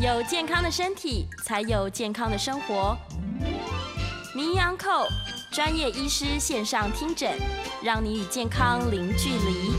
[0.00, 2.96] 有健康的身体，才有健康的生活。
[4.34, 5.06] 名医安扣
[5.52, 7.30] 专业医师线上听诊，
[7.82, 9.74] 让你与健康零距离。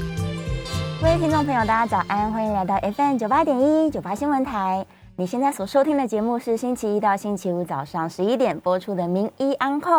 [1.02, 4.86] 各位听众朋友，大家早安，欢迎来到 FM 九八点一九八新闻台。
[5.16, 9.92] 你现在所收听的节目是星期一到星期五早上十一点播出的《名医安扣》，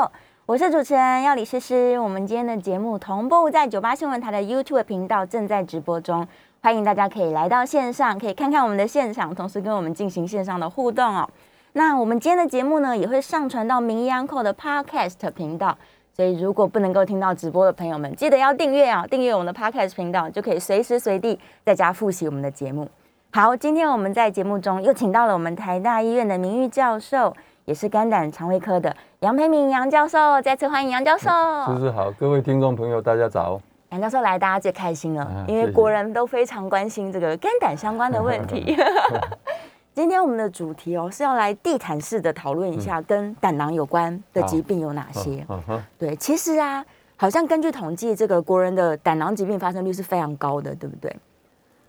[0.47, 1.99] 我是主持人要李诗诗。
[1.99, 6.29] 我们今天的节目同步在九八新闻台的 YouTube 频道正在直播中，
[6.65, 11.29] 欢迎大家可以来到线上，可以看看我们的现场，同时跟我们进行线上的互动哦。
[11.73, 15.77] 那我们今天的节目呢，也会上传到《名医安扣》的 Podcast 频道，
[16.13, 22.89] 所以如果不能够听到直播的朋友们，记得要订阅啊，订阅我们的 Podcast 频道，就可以随时随地在家复习我们的节目。
[23.33, 31.29] 好，今天我们在节目中又请到了我们台大医院的名誉教授，也是肝胆肠胃科的杨培明杨教授，再次欢迎杨教授。
[31.75, 33.61] 是是好，各位听众朋友，大家早。
[33.93, 38.75] 杨教授来，大家最开心了，啊因为国人都非常关心这个肝胆相关的问题。
[39.93, 45.45] 今天我们的主题哦是要来地毯式的讨论一下跟胆囊有关的疾病有哪些。
[45.47, 46.83] 嗯，对，其实啊，
[47.17, 51.15] 好像根据统计，这个国人的胆囊疾病发生率是非常高的，对不对？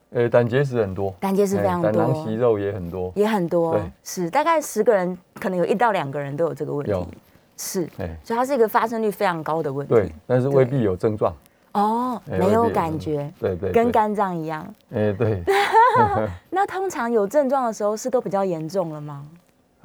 [0.10, 7.02] 呃，胆结石很多，胆结石非常哎胆囊多息肉也很多，也很多对，是大概十个人可能有一到两个人都有这个问有。
[7.06, 7.18] 题，
[7.56, 9.94] 是，哎，所以它是一个发生率非常高的问题。
[9.94, 11.34] 对，但是未必有症状，
[11.74, 14.66] 哦，哎没有感觉，对对，对，跟肝脏一样。
[14.94, 15.44] 哎对，
[16.50, 19.26] 那通常有症状的时候是都比较严重了吗？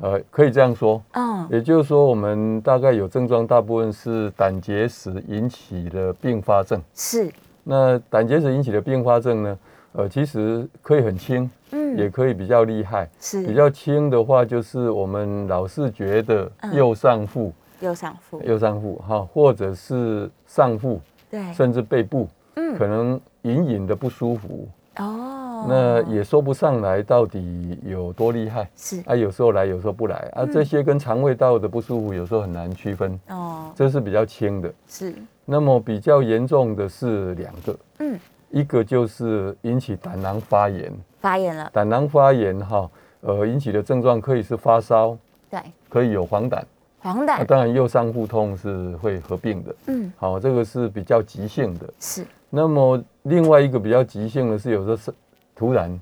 [0.01, 6.81] 呃，可以这样说，嗯，也就是说，我们大概有症状，大部分是胆结石引起的并发症。
[6.95, 7.29] 是，
[7.65, 9.59] 那胆结石引起的并发症呢，
[9.93, 13.11] 呃，其实可以很轻，嗯，也可以比较厉害。
[13.19, 13.45] 是。
[13.45, 16.73] 比较轻的话，就是我们老是觉得嗯。
[16.75, 21.01] 右上腹、右上腹，右上腹哈，或者是上腹，
[21.31, 22.77] 对，甚至背部，嗯。
[22.77, 28.69] 可能隐隐的不舒服，哦，那也说不上来到底有多厉害。
[28.77, 29.03] 是。
[29.07, 30.17] 啊，有时候来，有时候不来。
[30.35, 30.53] 啊，嗯。
[30.53, 34.73] 这些跟肠胃道的不舒服有时候很难区分，哦，这是比较轻的。
[34.87, 35.15] 是，
[35.45, 38.19] 那么比较严重的是两个，嗯，
[38.51, 42.91] 一个就是引起胆囊发炎，发炎了，胆囊发炎哈，
[43.23, 45.17] 呃，引起的症状可以是发烧，
[45.49, 46.63] 对，可以有黄疸，那、
[47.01, 51.89] 黄疸，当然右上腹痛是会合并的，嗯，好，这个是比较急性的。
[52.01, 55.13] 是，那么另外一个比较急性的是，有时候是
[55.55, 56.01] 突然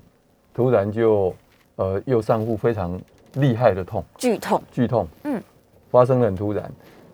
[0.53, 1.33] 突然就
[1.75, 2.99] 呃右上腹非常
[3.33, 5.41] 厉害的痛，剧痛，剧痛，嗯，
[5.91, 6.71] 发生得很突然，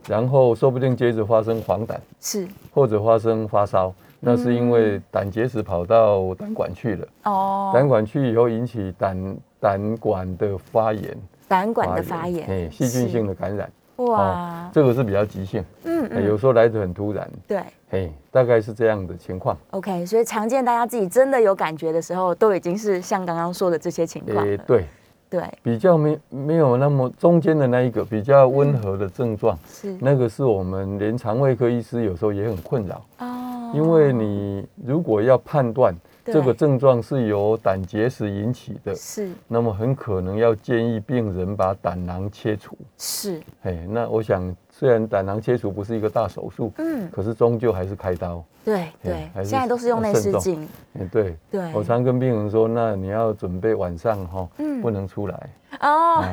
[0.08, 11.18] 然后说不定接着发生黄疸，是，或者发生发烧，那是因为胆结石跑到胆管去了，哦，胆管去以后引起胆胆管的发炎，
[11.48, 17.62] 胆管的发炎，哎，细菌性的感染，哇，这个是比较急性，嗯哎有时候来得很突然，对。
[17.90, 19.56] 嘿，大概是这样的情况。
[19.70, 24.86] ，OK，所以常见大家自己真的有感觉的时候，都已经是像刚刚说的这些情况了，诶对，
[25.30, 39.30] 对，比较没没有那么中间的那一个比较温和的症状，是，那个是我们连肠胃科医师有时候也很困扰，哦，因为你如果要判断对这个症状是由胆结石引起的，是。
[39.48, 42.78] 那么很可能要建议病人把胆囊切除。
[42.98, 48.44] 是，哎，那我想虽然胆囊切除不是一个大手术，嗯，可是终究还是开刀。
[48.66, 50.66] 对对现在都是用内视镜，
[50.98, 54.82] 哎，对，对，我常跟病人说，那你要准备晚上哈，嗯。
[54.82, 56.24] 不能出来，哦，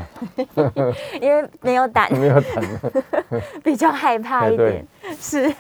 [1.20, 2.64] 因为没有胆， 没有胆。
[3.62, 4.86] 比较害怕一点，
[5.18, 5.52] 是。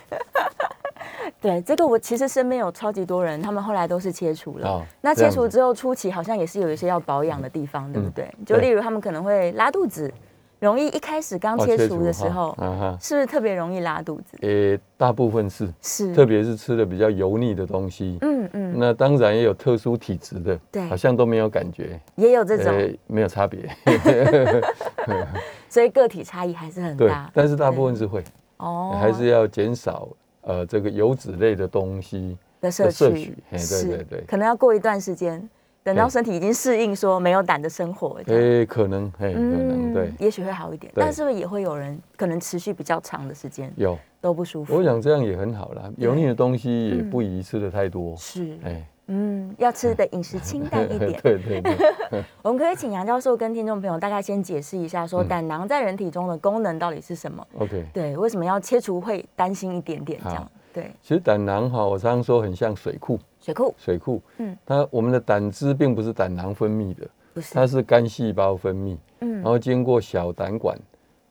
[1.40, 4.68] 对，这个我其实身边有超级多人，他们后来都是切除了。
[4.68, 8.34] 哦那切除之后初期好像也是有一些要保养的地方，对不嗯对？
[8.46, 10.12] 就例如他们可能会拉肚子，
[10.58, 12.54] 容易一开始刚哦切除的时候，
[13.00, 14.36] 是不是特别容易拉肚子？
[14.42, 18.18] 诶，大部分是，是，特别是吃的比较油腻的东西。
[18.20, 23.68] 嗯嗯，那当然也有特殊体质的，对好像都没有感觉，也有这种，诶没有差别。
[25.68, 27.30] 所以个体差异还是很对大，。
[27.32, 28.22] 但是大部分是会，
[28.58, 30.08] 哦还是要减少
[30.42, 34.20] 呃这个油脂类的东西的摄取对对对。
[34.26, 35.48] 可能要过一段时间，
[35.82, 44.74] 等到身体已经适应说没有胆的生活，诶，可能，嘿，可能对，也许会好一点，但是不是也会有人可能持续比较长的时间有，都不舒服？
[44.74, 45.90] 我想这样也很好啦。
[45.96, 47.10] 油腻的东西也嗯。
[47.10, 51.20] 不宜吃的太多，是，哎，嗯，要吃的饮食清淡 一点。
[51.22, 55.28] 对对对， 我们可以请杨教授跟听众朋友大概先解释一下，说嗯。
[55.28, 57.86] 胆囊在人体中的功能到底是什么？OK。
[57.92, 60.42] 对，为什么要切除会担心一点点这样？
[60.42, 60.50] 好？
[60.72, 63.74] 对，其实胆囊哈，我常常说很像水库，水库。
[63.76, 64.56] 水库，嗯。
[64.64, 69.34] 它我们的胆汁并不是胆囊分泌的，不是，它是肝细胞分泌，嗯。
[69.36, 70.78] 然后经过小胆管，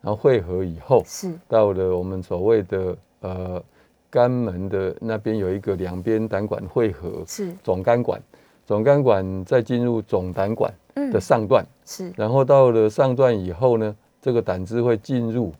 [0.01, 1.33] 然后汇合以后，是。
[1.47, 3.63] 到了我们所谓的呃
[4.09, 7.53] 肝门的那边有一个两边胆管汇合，是。
[7.63, 8.21] 总肝管，
[8.65, 11.11] 总肝管再进入总胆管嗯。
[11.11, 15.53] 的上段，是，然后到了上段以后呢，这个胆汁会进入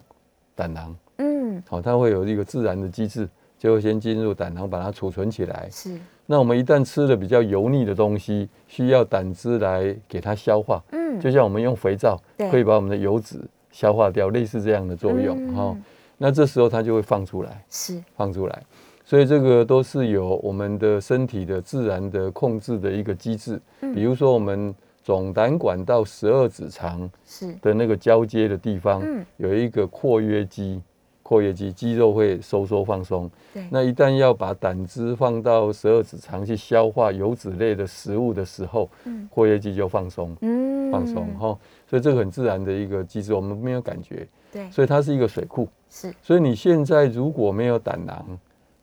[0.55, 1.63] 胆囊，嗯。
[1.67, 5.67] 好、它会有一个自然的机制，就会先进入胆囊把它储存起来。
[5.71, 11.19] 是，那我们一旦吃了比较油腻的东西，需要胆汁来给它消化，嗯。
[11.19, 12.19] 就像我们用肥皂
[12.51, 13.39] 可以把我们的油脂
[13.71, 15.55] 消化掉，类似这样的作用嗯。
[15.55, 15.77] 哈、
[16.21, 18.63] 那这时候它就会放出来，是，放出来。
[19.05, 23.59] 所以这个都是有我们的身体的自然的控制的一个机制。
[23.81, 30.79] 嗯比如说我们总胆管到十二指肠是，的那个交接的地方，嗯有一个括约肌，
[31.23, 33.31] 括约肌肌肉会收缩放松。
[33.51, 41.57] 对，那一旦要把胆汁放到十二指肠去消化油脂类的食物的时候，嗯括约肌就放松，嗯放松哈、
[41.87, 45.67] 所以这个很自然的一个机制，我们没有感觉，对，所以它是一个水库。
[45.89, 48.25] 是，所以你现在如果没有胆囊，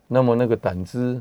[0.08, 1.20] 那么那个胆汁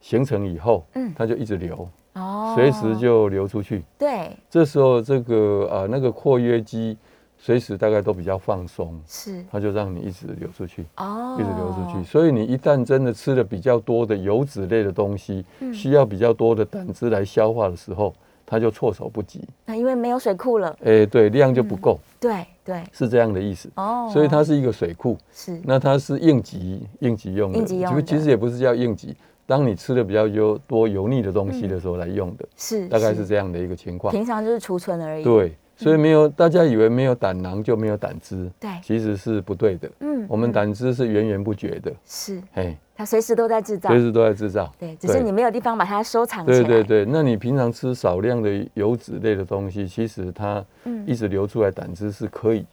[0.00, 1.12] 形成以后，嗯。
[1.16, 2.52] 它就一直流，哦。
[2.54, 3.82] 随时就流出去。
[3.98, 6.96] 对，这时候这个呃那个括约肌
[7.38, 10.84] 随时大概都比较放松，是，它就让你一直流出去。
[10.96, 15.72] 哦，一直流出去，所以你一旦真的吃了比较多的油脂类的东西，嗯。
[15.72, 19.42] 需要比较多的胆汁来消化的时候，它就措手不及。
[19.64, 23.70] 那因为没有水库了，哎，对，量就不够，对对，是这样的意思。
[23.76, 28.02] 哦，所以它是一个水库，是，那它是应急应急用的，应急用的。
[28.02, 29.16] 其实也不是叫应急，
[29.46, 34.12] 当你吃的比较油多油腻的东西的时候来用的，是，大概是这样的一个情况。
[34.12, 39.90] 平常就是储存而已，对，所以没有大家以为没有胆囊就没有胆汁，对，其实是不对的。
[40.00, 40.52] 嗯我们嗯。
[40.52, 44.72] 胆汁是源源不绝的，是，嘿，它随时都在制造，随时都在制造。
[44.78, 52.64] 对，只是你没有地方把它收藏起来，对对对，那你平常吃少量的油脂类的东西，其实它嗯一直流出来胆汁是可以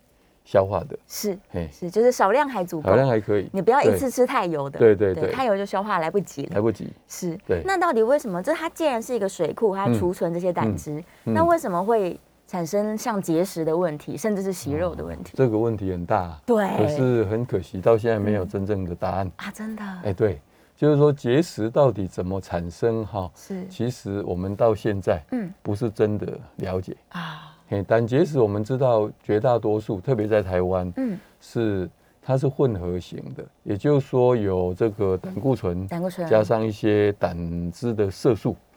[0.46, 1.36] 消化的，是，
[1.72, 3.50] 是，就是少量还足够少量还可以。
[3.52, 6.50] 你不要一次吃太油的，对对对太油就消化来不及了。
[6.54, 6.94] 来不及。
[7.08, 8.44] 是，对那到底为什么？
[8.44, 15.34] 这它既然是一个水库，它嗯储存这些胆汁，嗯那为什么会产生像结石的问题，甚至是息肉的问题？
[15.36, 19.32] 这个问题很大，对，可是很可惜，到现在没有真正的答案。
[19.36, 20.42] 啊，真的，哎，对，
[20.76, 23.30] 就是说结石到底怎么产生哈？
[23.36, 26.98] 是，其实我们到现在嗯不是真的了解。
[27.10, 31.88] 啊，嘿，胆结石我们知道绝大多数，特别在台湾嗯，是
[32.20, 38.69] 它是混合型的，也就是说有这个胆固醇胆固醇加上一些胆汁的色素哦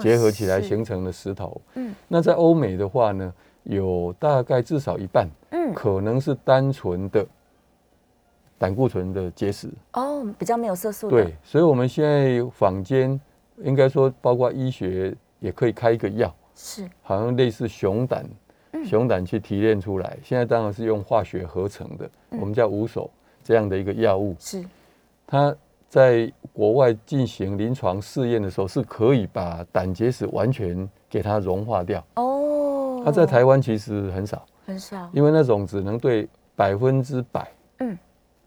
[0.00, 1.60] 结合起来形成的石头。
[1.74, 3.32] 嗯那在欧美的话呢，
[3.64, 7.26] 有大概至少一半嗯，可能是单纯的
[8.58, 9.68] 胆固醇的结石。
[9.92, 13.18] 哦，比较没有色素的，对，所以我们现在坊间
[13.58, 18.26] 应该说，包括医学也可以开一个药，是，好像类似熊胆，
[18.72, 20.18] 嗯熊胆去提炼出来。
[20.22, 23.10] 现在当然是用化学合成的，嗯我们叫五手
[23.42, 24.36] 这样的一个药物。
[24.38, 24.64] 是，
[25.26, 25.54] 它
[25.90, 32.02] 在国外进行临床试验的时候，是可以把胆结石完全给它融化掉。
[32.14, 37.50] 哦，它在台湾其实很少，很少，因为那种只能对百分之百，
[37.80, 37.98] 嗯，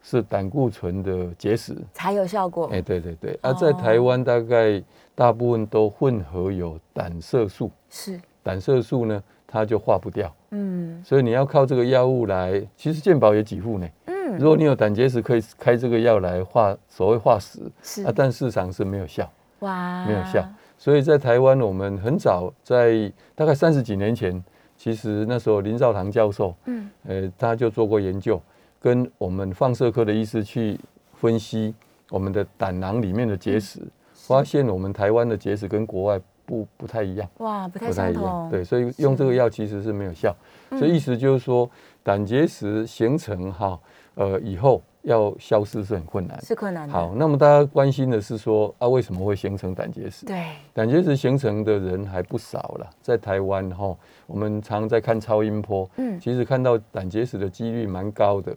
[0.01, 1.75] 是胆固醇的结石。
[1.93, 3.49] 才有效果，哎，对对对，哦。
[3.49, 4.81] 啊，在台湾大概
[5.13, 11.03] 大部分都混合有胆色素，是，胆色素呢，它就化不掉，嗯。
[11.03, 13.85] 所以你要靠这个药物来，其实健保也给付呢。
[14.35, 18.03] 嗯，如果你有胆结石，可以开这个药来化所谓化石，是。
[18.03, 20.45] 啊，但事实上是没有效，哇，没有效。
[20.77, 24.43] 所以在台湾，我们很早在大概三十几年前，
[24.77, 26.89] 其实那时候林兆堂教授，嗯。
[27.05, 28.41] 呃，他就做过研究，
[28.79, 30.79] 跟我们放射科的医师去
[31.13, 31.73] 分析
[32.09, 33.79] 我们的胆囊里面的结石，
[34.13, 37.95] 发现我们台湾的结石跟国外不不太一样，哇，不太一样。
[37.95, 40.35] 相同，对，所以用这个药其实是没有效。
[40.71, 41.69] 所以意思就是说，
[42.03, 43.79] 胆结石形成哈，
[44.15, 46.39] 呃，以后要消失是很困难。
[46.41, 50.25] 是困难的，好，那么大家关心的是说啊，为什么会形成胆结石？
[50.25, 53.95] 对，胆结石形成的人还不少了，在台湾哈，
[54.27, 58.55] 我们常在看超音波，嗯其实看到胆结石的几率蛮高的。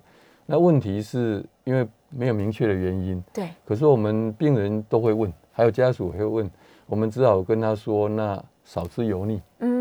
[0.48, 6.50] 那问题是因为没有明确的原因，对，可是我们病人都会问，还有家属也会问，
[6.86, 9.42] 我们只好跟他说，那少吃油腻。
[9.58, 9.75] 嗯，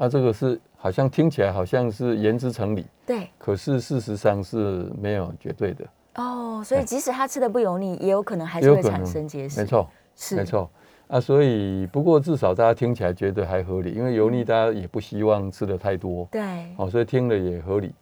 [0.00, 6.84] 啊，这个是好像听起来好像是言之成理，对，可是事实上是没有绝对的，哦，所以哎。
[6.84, 10.36] 即使他吃的不油腻，也有可能还是会产生结石，没，错，是。
[10.36, 10.70] 没，错。
[11.08, 16.40] 啊，所以不过至少大家听起来觉得还合理，因为油腻大家也不希望吃的太多，对，
[16.78, 17.92] 哦，所以听了也合理。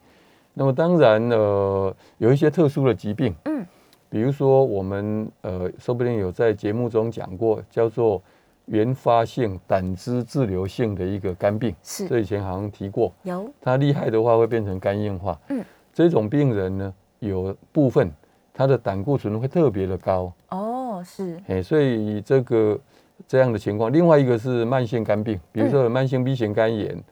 [0.53, 3.65] 那么当然呃，有一些特殊的疾病，嗯，
[4.09, 8.21] 比如说我们呃，说不定有在节目中讲过，叫做
[8.69, 12.07] 原发性胆汁滞留性的一个肝病，是。
[12.07, 13.11] 这以前好像提过。
[13.23, 15.37] 有，它厉害的话会变成肝硬化。
[15.49, 18.11] 嗯，这种病人呢，有部分
[18.53, 22.79] 他的胆固醇会特别的高，哦，是，哎，所以这个
[23.27, 23.91] 这样的情况。
[23.91, 27.03] 另外一个是慢性肝病，比如说有慢性 B 型肝炎、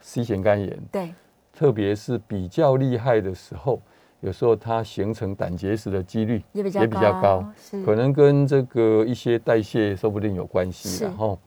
[0.00, 1.14] C 型肝炎，对，
[1.52, 3.80] 特别是比较厉害的时候，
[4.24, 7.44] 有时候它形成胆结石的几率也比较也比较高，
[7.84, 10.88] 可能跟这个一些代谢说不定有关系。
[10.88, 11.04] 是。
[11.04, 11.38] 然后，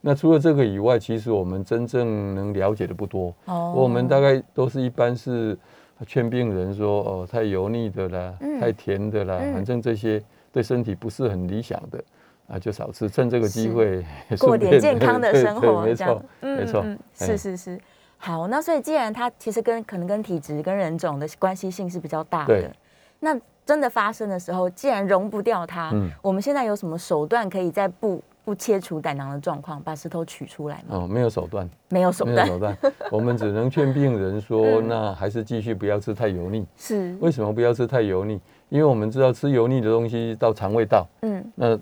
[0.00, 3.34] 那除了这个以外，其实我们真正能了解的不多。
[3.46, 3.74] 哦。
[3.76, 5.58] 我们大概都是一般是
[6.06, 8.60] 劝病人说，哦，太油腻的啦，嗯。
[8.60, 9.52] 太甜的啦，嗯。
[9.52, 10.22] 反正这些
[10.52, 12.00] 对身体不是很理想的
[12.46, 14.04] 啊，就少吃，趁这个机会
[14.38, 17.80] 过点健康的 对生活，对没错，没错是是是。
[18.22, 22.70] 好，那所以既然它其实跟可能跟体质跟人种的关系性是比较大的对，
[23.18, 23.34] 那
[23.64, 30.98] 真的发生的时候，既然容不掉它，嗯我们现在有什么手段可以在不不切除胆囊的状况，把石头取出来吗？
[30.98, 32.76] 哦，没有手段，没有手段，没有手段，
[33.10, 36.66] 我们只能劝病人说，嗯那还是继续不要吃太油腻。
[36.76, 38.38] 是，为什么不要吃太油腻？
[38.68, 41.78] 因为我们知道吃油腻的东西到肠胃道，嗯，那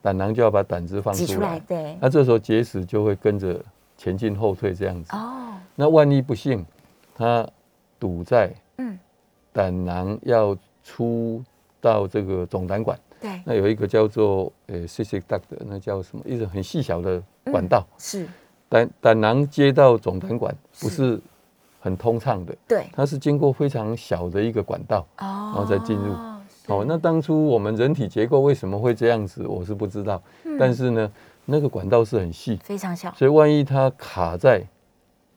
[0.00, 3.60] 胆囊就要把胆汁放出来，出来，对，那这时候结石就会跟着
[4.02, 5.14] 前进后退这样子。
[5.14, 6.66] 哦，那万一不幸
[7.14, 7.48] 它
[8.00, 8.98] 堵在嗯，
[9.52, 11.40] 胆囊要出
[11.80, 16.24] 到这个总胆管，对，那有一个叫做呃 cystic duct 的，那叫什么？
[16.26, 18.26] 一种很细小的管道，是，
[18.68, 21.20] 胆胆囊接到总胆管不是是
[21.80, 25.06] 很通畅的，对，它是经过非常小的一个管道。
[25.18, 26.12] 哦，然后再进入。
[26.68, 30.20] 哦，那当初我们人体结构为什么会这样子，我是不知道。
[30.44, 30.56] 嗯。
[30.58, 31.12] 但是呢，
[31.44, 34.62] 那个管道是很细，非常小，所以万一它卡在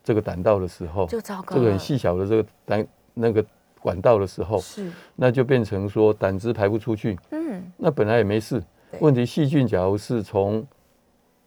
[0.03, 3.43] 这个胆道的时候，就糟糕这个很了细小的这个胆那个
[3.79, 7.17] 管道的时候，是，那就变成说胆汁排不出去。
[7.31, 10.65] 嗯，那本来也没事对，问题细菌假如是从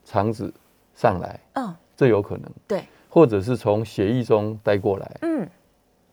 [0.04, 0.52] 肠子
[0.94, 5.48] 上来，嗯，这有可能，对，或者是从血液中带过来，嗯，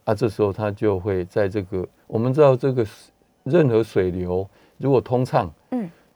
[0.03, 2.85] 啊，这时候它就会在这个我们知道这个
[3.43, 4.47] 任何水流
[4.77, 5.64] 如果通畅，嗯，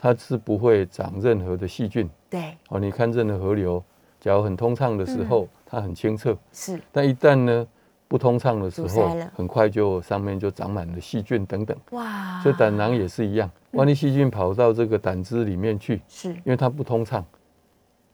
[0.02, 2.10] 它是不会长任何的细菌。
[2.30, 3.84] 对，哦，你看任何河流，
[4.18, 7.68] 假如很通畅的时候，它很清澈，是，但一旦呢
[8.08, 11.78] 不通畅的时候很快就上面就长满了细菌等等。
[11.92, 16.30] 哇，所以胆囊也是一样，万一细菌跑到这个胆汁里面去，是。
[16.30, 17.26] 因为它不通畅，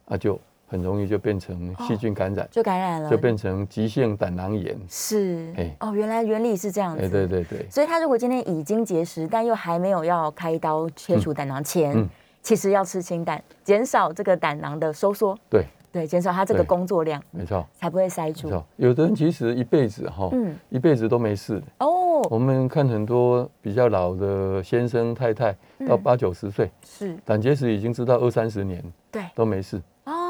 [0.05, 4.77] 啊，就很容易就变成细菌感染，就感染了，就变成急性胆囊炎。
[4.89, 5.53] 是。
[5.57, 12.09] 哎，哦，原来原理是这样子，哎，对对对，所以他如果今天已经结石，但又还没有要开刀切除胆囊前，嗯
[12.41, 18.47] 其实要吃清淡，减少这个胆囊的收缩，对，对，减少它这个工作量，没错，才不会塞住。
[18.47, 18.65] 没错。
[18.75, 21.59] 有的人其实一辈子哈，嗯，一辈子都没事。
[21.79, 25.53] 哦，我们看很多比较老的先生太太，
[25.87, 29.81] 到嗯八九十岁，是，胆结石已经知道二三十年对，都没事，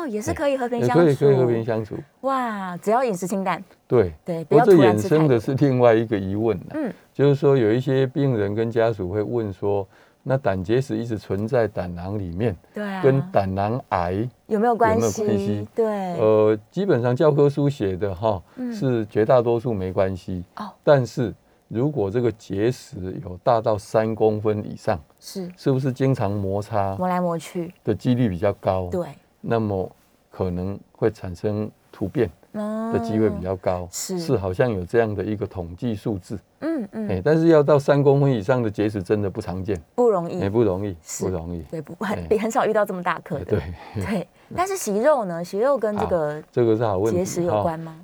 [0.06, 1.96] 哦，也是可以和平相处，可以可以和平相处。
[2.22, 5.40] 哇，只要饮食清淡，对，对，不不过这要衍生的。
[5.40, 9.88] 是另外一个疑问了，嗯，就是说有一些病人跟家属会问说，
[10.24, 15.22] 那胆结石一直存在胆囊里面，对啊，跟胆囊癌，有没有关系？
[15.22, 15.38] 有没有？
[15.38, 15.68] 关系？
[15.76, 15.86] 对，
[16.20, 21.34] 呃，基本上教科书写的哈嗯，是绝大多数没关系，哦，但是
[21.68, 25.52] 如果这个结石有大到三公分以上，是。
[25.58, 28.88] 是不是经常摩擦磨来磨去，的几率比较高？
[28.92, 29.08] 对，
[29.48, 29.90] 那么
[30.32, 41.62] 可能会产生突变的的机会比较高，哦是是好像有这样的一个统计数字，嗯嗯，哎，但是要到三公分以上的结石真的不常见，不容易也，不容易，不容易。
[41.70, 43.62] 对，不很哎比很少遇到这么大颗的，对，
[43.96, 44.28] 对。
[44.56, 45.44] 但是息肉呢？
[45.44, 47.20] 息肉跟这好个这个是好问题。
[47.20, 47.96] 结石有哈关吗？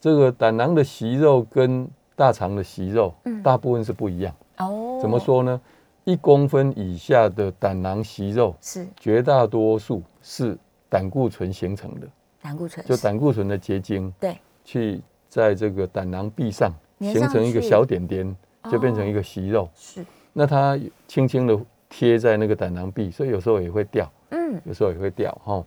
[0.00, 4.34] 这个胆囊的息肉跟大肠的息肉嗯，大部分是不一样。
[4.58, 5.18] 哦，怎么？
[5.18, 5.60] 说呢？
[6.06, 10.56] 一公分以下的胆囊息肉，是绝大多数是
[10.88, 12.06] 胆固醇形成的，
[12.40, 18.36] 胆固醇，就胆固醇的结晶对，去在这个胆囊壁上形成一个小点点，
[18.70, 19.68] 就变成一哦个息肉。
[19.74, 21.58] 是，那它轻轻的
[21.88, 25.64] 贴在那个胆囊壁，所以有时候也会掉，嗯，有时候也会掉哈。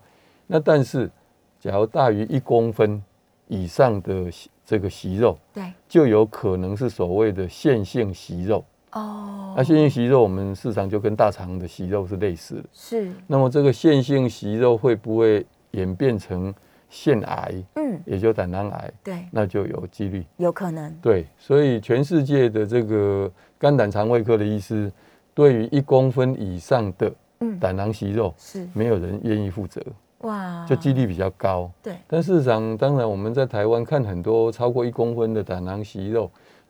[0.47, 1.11] 那但是，
[1.59, 3.03] 假如大于一公分
[3.49, 4.31] 以上的
[4.65, 8.63] 这个息肉，对，就有可能是所谓的线性息肉。
[8.91, 12.63] 哦，那线性息肉，我们市场就跟大肠的息肉是类似的。
[12.73, 16.53] 是，那么这个线性息肉会不会演变成
[16.89, 18.91] 腺癌，嗯，也就胆囊癌？
[19.03, 20.25] 对，那就有几率。
[20.37, 24.91] 有可能，对，所以全世界的这个肝胆肠胃科的医师，
[25.35, 29.79] 对于一公分以上的嗯，胆囊息肉，是，没有人愿意负责，
[30.21, 31.71] 哇，就几率比较高。
[31.83, 36.29] 对，但事实上，当然我们在台湾看很多超过一公分的胆囊息肉，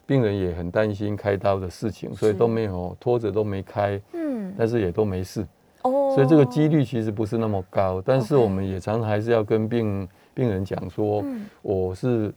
[0.09, 5.45] 病人也很担心开刀的事情，所以都没有拖着都没开，嗯，但是也都没事。
[5.83, 11.45] 哦，所以这个几率其实不是那么高，但是我们也常常还是要跟病病人讲说，嗯。
[11.61, 12.33] 我是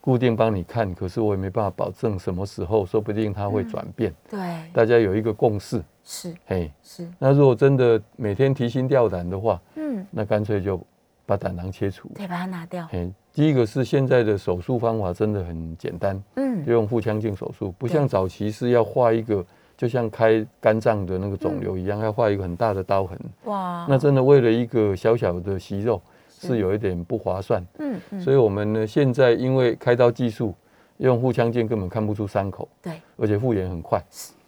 [0.00, 4.12] 固定帮你看，可是我也没办法保证什么时候，说不定它会转变。
[4.28, 4.40] 对，
[4.72, 6.34] 大家有一个共识，是。
[6.44, 10.84] 嘿，是，那如果真的每天提心吊胆的话，嗯，那干脆就
[11.24, 12.10] 把胆囊切除。
[12.16, 16.64] 对，把它拿掉，嘿，第一个是现在的手术方法真的很简单，嗯。
[16.64, 19.44] 就用腹腔镜手术，不像早期是要画一个，
[19.76, 23.18] 就像开肝脏的那个肿瘤一样，要画一个很大的刀痕。
[23.44, 26.58] 哇，那真的为了一个小小的息肉是是。
[26.58, 30.54] 有一点不划算，嗯嗯，所以我们呢现在因为开刀技术
[30.98, 34.00] 用腹腔镜根本看不出伤口，对，而且复原很快。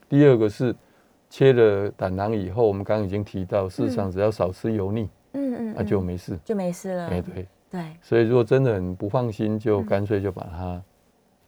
[0.08, 0.74] 第二个是
[1.30, 6.04] 切了胆囊以后，我们刚刚已经提到，事实上只要少吃油腻，嗯嗯，那就嗯。
[6.04, 6.38] 没事。
[6.44, 9.86] 就没事了，哎，对，对，所以如果真的很不放心，就嗯。
[9.86, 10.80] 干脆就把它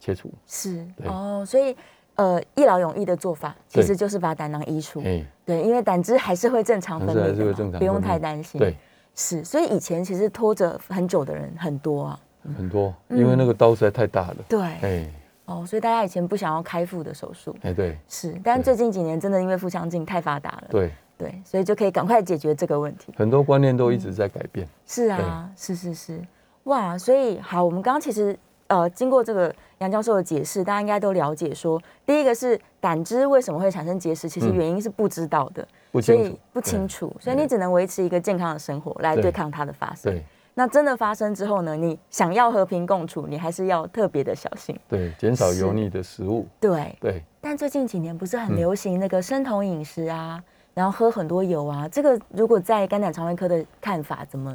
[0.01, 0.29] 切除。
[0.45, 1.77] 是哦，所以
[2.17, 3.87] 呃，一劳永逸的做法其对。
[3.87, 8.75] 实就是把胆囊移除，哎，对，因为胆汁还是会正常分泌是会正常不用太担心，对，
[9.15, 12.21] 是，所以以前其实拖着很久的人很多啊，
[12.57, 14.37] 很多，嗯因为那个刀实在太大了。
[14.49, 15.11] 对，哎，
[15.45, 17.97] 哦，所以大家以前不想要开腹的手术，哎，对。
[18.09, 18.65] 是，但对。
[18.65, 23.13] 最近几年真的因为腹腔镜太发达了，对，对，所以就可以赶快解决这个问题。
[23.17, 24.69] 很多观念都一直在改变。
[24.87, 26.21] 是啊，是是是，
[26.65, 35.67] 哇，所以好，我们刚刚其实呃经过这个杨教授的解释，大家应该都了解说，第一个是胆汁为什么会产生结石，其实嗯原因是不知道的，
[36.03, 40.13] 所以不清楚，不清楚，所以你只能维持一个健康的生活来对对抗它的发生。
[40.13, 40.25] 对
[40.59, 44.75] 那真的发生之后呢，你想要和平共处，你还是要特别的小心。
[44.89, 46.47] 对，减少油腻的食物。
[46.59, 50.43] 对，对，但最近几年不是很嗯流行那个生酮饮食啊，
[50.77, 54.55] 然后喝很多油啊，这个如果在肝胆肠胃科的看法，怎么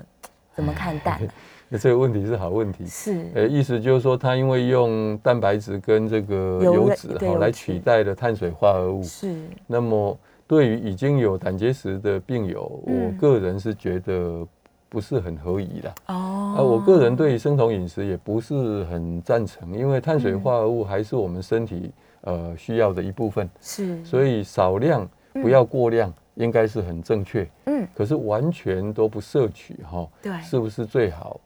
[0.54, 1.22] 怎么看待、啊？
[1.68, 2.86] 那这个问题是好问题。
[2.86, 9.36] 是，呃，意思就是说，它因为用蛋白质跟这个油脂哈来取代了碳水化合物，是，
[9.66, 14.46] 那么对于已经有胆结石的病友，嗯我个人是觉得
[14.90, 15.90] 不是很合宜的。
[16.06, 27.48] 哦，啊，我个人对于生酮饮食也不是很赞成，因为碳水嗯化合物还是我们身体呃需要的一部分，是，所以少量不要过量，应该是很正确。
[27.66, 31.40] 嗯，可是完全都不摄取哈，对是不是最好？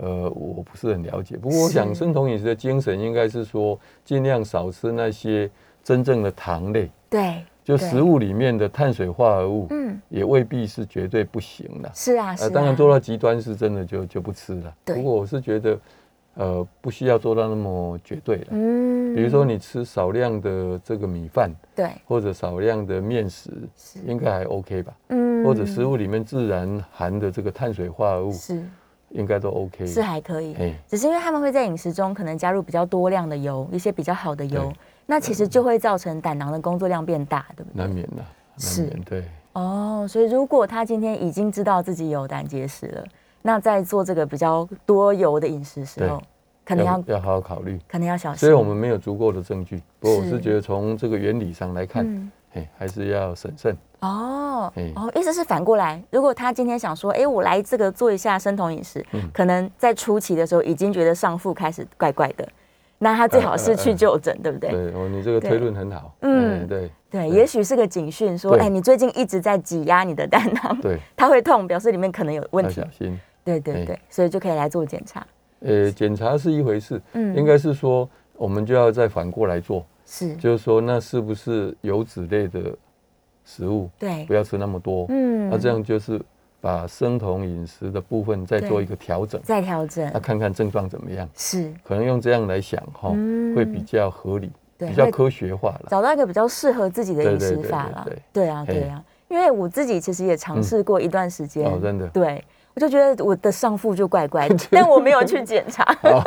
[0.00, 1.36] 呃，我不是很了解。
[1.36, 5.50] 不过我想生酮饮食的精神应该是说，尽量少吃那些
[5.82, 11.90] 真正的糖类，对，就食物里面的碳水化合物，嗯，也未必是绝对不行的。
[11.94, 14.72] 是啊，是呃，啊，当然做到极端是真的就就不吃了。
[14.84, 15.76] 对不过我是觉得，
[16.38, 18.46] 呃，不需要做到那么绝对了。
[18.52, 24.94] 嗯比如说你吃少量的这个米饭，对，或者少量的面食，是，应该还 OK 吧？
[25.08, 28.62] 嗯或者食物里面自然含的这个碳水化合物，是
[29.10, 29.84] 应该都 OK。
[29.84, 34.72] 是还可以，哎，只是因为他们会在饮食中可能加入比较多量的油，一些比较好的油，
[35.06, 37.78] 那其实就会造成胆囊的工作量变大，对不对？
[37.78, 38.24] 难免的，
[38.58, 39.24] 是难免对。
[39.54, 43.04] 哦，所以如果他今天已经知道自己有胆结石了，
[43.48, 46.20] 那在做这个比较多油的饮食时候，
[46.66, 47.80] 可能要要好好考虑。
[47.88, 48.40] 可能要小心。
[48.40, 52.30] 所以我们没有足够的证据，不过我是是觉得从这个原理上来看，
[52.76, 53.74] 还是要审慎。
[54.00, 62.46] 哦哎哦，意思是反过来，如果他今天想说，哎，我来这个做一下生酮饮食，嗯可能在初期的时候已经觉得上腹开始怪怪的，
[62.98, 64.70] 那他最好是去就诊，对不对？
[64.70, 66.14] 对，哦，你这个推论很好。
[66.20, 72.92] 嗯嗯，对对，也许是个警讯，说，对哎，你最近一直在挤压你的胆囊，对， 它会痛，表示里面可能有问题要小。
[72.92, 73.18] 心。
[73.52, 75.26] 哎对对对，所以就可以来做检查。
[75.60, 77.34] 呃，检查是一回事，嗯。
[77.36, 82.74] 应该是说我们就要再反过来做，是，就是说那是不是油脂类的
[83.44, 84.24] 食物对。
[84.26, 85.48] 不，要吃那么多，嗯。
[85.50, 86.20] 那这样就是
[86.60, 95.86] 把生酮饮食的部分再做一个调整，再调整那看看症状怎么样，是，可能用这样来想哈，嗯会比较合理，对，比较科学化了。
[95.88, 102.06] 找到一个比较适合自己的饮食法了对啊，嘿对啊，因为我自己其实也尝试过一段时间，哦，真的。
[102.08, 105.82] 对我就觉得我的上腹就怪怪的， 但我没有去检查。
[106.04, 106.22] 哦，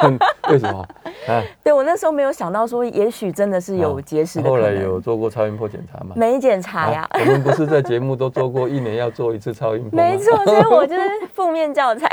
[0.49, 0.80] 为什么？
[1.27, 4.99] 啊， 对我那时候没有想到说，也许真的是有结石后来有。
[4.99, 6.13] 做过超音波检查吗？
[6.15, 10.04] 没检查呀啊，我们不是在节目都做过，一年要做一次超音波吗？
[10.10, 11.01] 没错，所以我就是
[11.34, 12.08] 负面教材，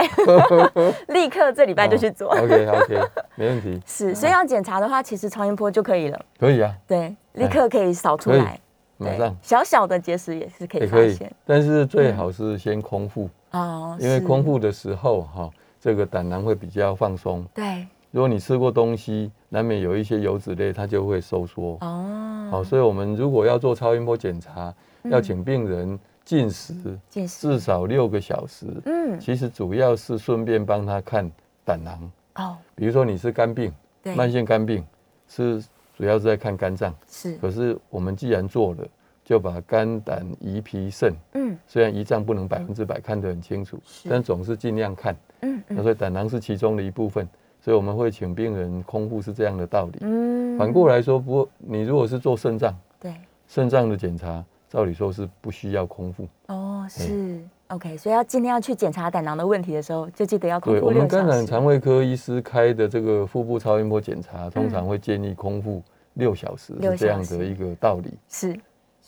[1.08, 2.28] 立刻这礼拜就去做。
[2.28, 3.00] OK OK，
[3.34, 6.18] 没问题，是，所以要检查的话，其实超音波就可以了。
[6.38, 8.58] 可以啊，对，立刻可以扫出来。
[8.96, 17.46] 马上小小的结石也是可以也可以发现。，但是最好是先空腹，哦，因为空腹的时候哈，这个胆囊会比较放松。
[17.54, 21.76] 对如果你吃过东西，难免有一些油脂类，它就会收缩。
[21.82, 26.74] 哦，好，所以我们如果要做超音波检查，要请病人进食
[27.11, 28.66] 至少六个小时。
[28.87, 31.30] 嗯，其实主要是顺便帮他看
[31.64, 33.70] 胆囊，哦，比如说你是肝病，
[34.02, 34.82] 对，慢性肝病
[35.26, 35.62] 是
[35.94, 36.94] 主要是在看肝脏。
[37.11, 38.87] 是，可是我们既然做了，
[39.28, 45.14] 就把肝胆胰脾肾，嗯虽然胰脏不能百分之百看得很清楚，是但总是尽量看。
[45.42, 47.28] 嗯嗯，那所以胆囊是其中的一部分，
[47.60, 49.98] 所以我们会请病人空腹是这样的道理。
[50.00, 53.12] 嗯反过来说，不，你如果是做肾脏，对，
[53.46, 56.26] 肾脏的检查，照理说是不需要空腹。
[56.46, 61.46] 哦，是 OK，所以要今天要去检查胆囊的问题的时候，就记得要空对我腹六小们肝胆时。
[61.46, 65.82] 肠胃科医师开的这个腹部超音波检查，通常会建议空腹
[66.14, 68.14] 六小时，六是这样的一个道理。
[68.30, 68.58] 是，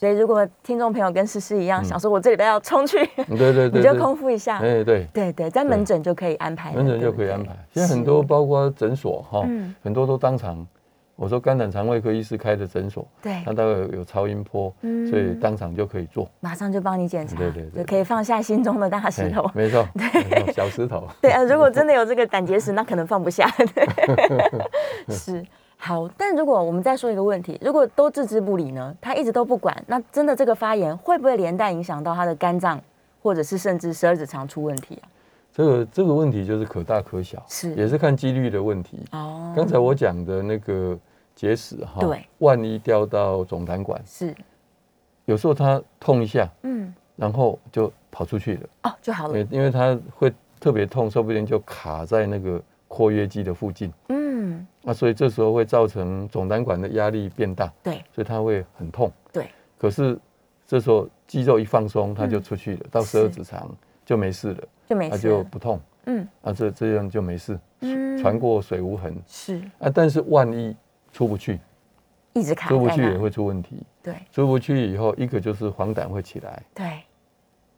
[0.01, 4.57] 所以如果听众朋友跟诗诗一样，嗯想说我这礼拜要冲去，嗯对对对， 你就空腹一下。
[4.57, 7.55] 哎，对，对对，在门诊就可以安排，门诊就可以安排。
[7.75, 10.67] 现在很多包括诊所哈嗯，很多都当场。
[11.17, 16.27] 我说肝胆肠胃科医师开的诊所，对他大概有有超音波，嗯所以当场就可以做。
[16.41, 19.51] 马上就帮你检查，对对对就可以放下心中的大石哎头。
[19.55, 21.07] 没错， 对小石头。
[21.21, 23.47] 对啊，如果真的有这个胆结石，那可能放不下。
[23.75, 23.87] 对
[25.15, 25.45] 是
[25.83, 28.95] 好，但如果我们再说一个问题，如果都置之不理呢？
[29.01, 32.79] 他一直都不管，那真的这个发炎会不会连带影响到他的肝脏，
[33.23, 35.09] 或者是甚至十二指肠出问题啊？
[35.51, 37.75] 这个这个问题就是可大可小，是。
[37.75, 38.99] 也是看几率的问题。
[39.13, 39.53] 哦。
[39.57, 40.97] 刚才我讲的那个
[41.35, 44.35] 结石哈，对，万一掉到总胆管，是。
[45.25, 46.93] 有时候他痛一下，嗯。
[47.17, 49.39] 然后就跑出去了，哦就好了。
[49.39, 54.20] 因为因为它会特别痛，说不定就卡在那个括约肌的附近，嗯
[54.91, 59.09] 那所以这时候会造成总胆管的压力变大，对所以它会很痛。
[59.33, 59.49] 对
[59.79, 60.19] 可是
[60.67, 63.71] 这时候肌肉一放松，它就嗯出去了，到十二指肠
[64.05, 69.89] 就没事了，它就没事了就不痛，嗯啊这这样就没事，嗯传过水无痕是啊。
[69.95, 70.77] 但是万一
[71.13, 71.61] 出不去，
[72.33, 73.85] 一直卡出不去也会出问题。
[74.03, 77.01] 对出不去以后，一个就是黄疸会起来，对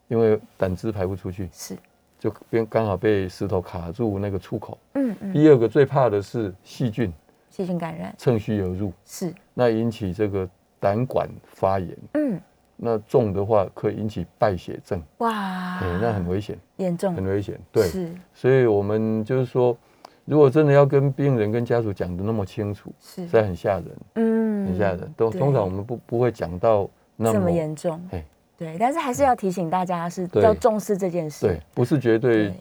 [0.07, 1.77] 因为胆汁排不出去，是
[2.23, 4.77] 就变刚好被石头卡住那个出口。
[4.93, 7.11] 嗯嗯第二个最怕的是细菌
[7.49, 10.47] 细菌感染趁虚而入，是那引起这个
[10.79, 11.97] 胆管发炎。
[12.13, 12.39] 嗯
[12.77, 17.59] 那重的话可以引起败血症，哇哎、那很危险，严重很危险。
[17.73, 19.77] 对，是所以我们就是说，
[20.23, 25.13] 如果真的要跟病人跟家属讲的那么清楚，是实在很吓人，嗯很吓人。
[25.17, 28.23] 都通常我们不不会讲到那么严重哎，
[28.63, 31.47] 对，但是还是要提醒大家是要重视这件事。
[31.47, 32.53] 对，不是绝对对。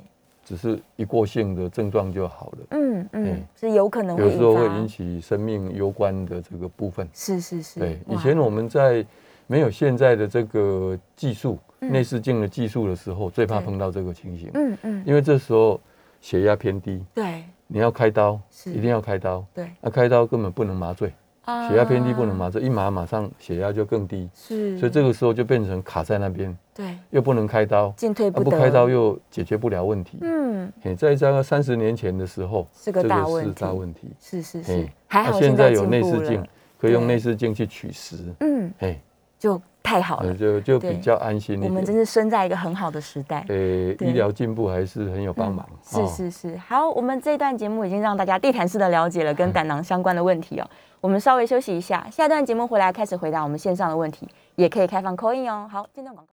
[0.45, 2.59] 只是一过性的症状就好了。
[2.73, 7.09] 嗯嗯哎是有可能会有时候会引起生命攸关的这个部分。
[7.15, 7.79] 是是是。
[7.79, 9.07] 对，以前我们在
[9.47, 11.93] 没有现在的这个技术，嗯。
[11.93, 15.03] 内视镜的技术的时候，最怕碰到这个情形，嗯嗯。
[15.07, 15.81] 因为这时候
[16.21, 17.45] 血压偏低，对。
[17.69, 18.73] 你要开刀，是。
[18.73, 19.71] 一定要开刀，对。
[19.81, 24.79] 那开刀根本不能麻醉，啊血压偏低不能麻醉，一麻马上血压就更低，是。
[24.79, 26.97] 所以这个时候就变成卡在那边，对。
[27.11, 30.19] 又不能开刀，啊进退不得不开刀又解决不了问题。
[30.21, 30.73] 嗯。
[30.81, 33.61] 嘿，在这个三十年前的时候，是个这个是大问题。
[33.61, 34.13] 大问题。
[34.21, 34.73] 是是是。
[34.73, 34.91] 嘿。
[35.09, 36.47] 还好那现在有进内视镜
[36.79, 38.73] 可以用对内视镜去取石，嗯。
[38.79, 39.01] 嘿，
[39.37, 40.29] 就太好了。
[40.29, 41.93] 呃，就就比较安心一我们真。
[41.97, 43.41] 是生在一个很好的时代。
[43.49, 43.97] 呃，对。
[44.09, 45.69] 医疗进步还是很有帮忙。
[45.85, 46.07] 是哦。
[46.07, 50.71] 是是，好，我们这段节目已经让大家地毯式的了解了跟嗯 胆囊相关的问题哦。
[51.03, 55.69] 我们稍微休息一下，下段节目回来开始回答我们线上的问题，也可以开放 call in 哦。
[55.69, 56.33] 好，进段广告。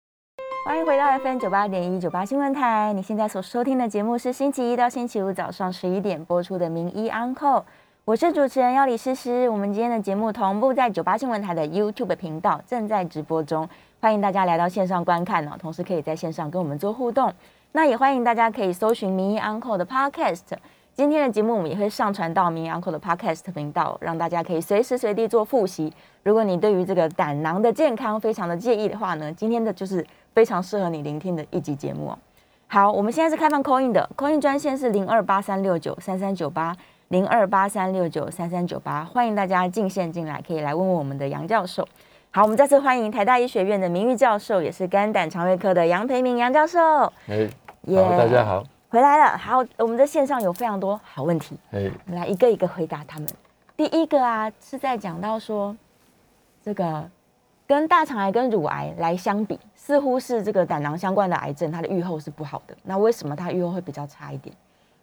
[0.66, 7.60] 欢迎回到 FM 九八点一九八新闻台，你现在所收听的节目是星期一到星期五早上十一点播出的《名医 Uncle》，
[8.04, 9.48] 我是主持人要李诗诗。
[9.48, 13.66] 我们今天的节目同步在九八新闻台的 YouTube 频道正在直播中，
[14.02, 17.32] 欢迎大家来到线上观看哦，同时可以在线上跟我们做互动。
[17.72, 20.58] 那也欢迎大家可以搜寻《名医 Uncle》的 Podcast。
[20.98, 25.92] 今天的节目我们也会上传到名医 Uncle 的 Podcast 频道，让大家可以随时随地做复习。
[26.24, 32.18] 如果你对于这个胆囊的健康非常的介意的话呢，今天的就是非常适合你聆听的一集节目哦。
[32.66, 41.86] 好，我们现在是开放 call in 的，call in 专线是零二八三六九三三九八零二八三六九三三九八，欢迎大家进线进来，可以来问问我们的杨教授。
[42.32, 46.80] 好，我们再次欢迎台大医学院的名誉教授，也是肝胆肠胃科的杨培明杨教授。
[47.28, 47.48] 哎，
[47.82, 48.64] 耶好，大家好。
[48.90, 49.36] 回来了。
[49.36, 53.28] 好，我们在线上有非常多好问题，哎，我们来一个一个回答他们。
[53.76, 55.76] 第一个啊，是在讲到说，
[56.62, 57.08] 这个
[57.66, 62.74] 跟大肠癌跟乳癌来相比，似乎是这个胆囊相关的癌症，它的预后是不好的。
[62.82, 64.54] 那为什么它预后会比较差一点？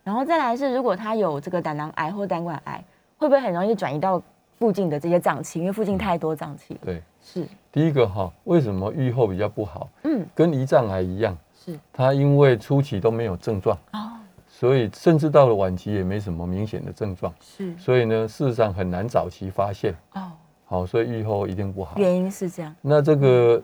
[0.04, 2.84] 然后再来是，如果它有这个胆囊癌或胆管癌，
[3.18, 4.22] 会不会很容易转移到
[4.58, 5.60] 附近的这些脏器？
[5.60, 6.80] 因为附近太多脏器了。
[6.84, 9.88] 对，是，第一个哈，为什么预后比较不好？
[10.04, 11.80] 嗯，跟胰脏癌一样，是。
[11.92, 14.12] 它因为初期都没有症状，哦，
[14.48, 17.76] 所以甚至到了晚期也没什么明显的症状，是。
[17.78, 19.96] 所以呢，事实上很难早期发现。
[20.14, 20.32] 哦，
[20.66, 21.98] 好，所以预后一定不好。
[21.98, 22.76] 原因是这样。
[22.82, 23.62] 那这个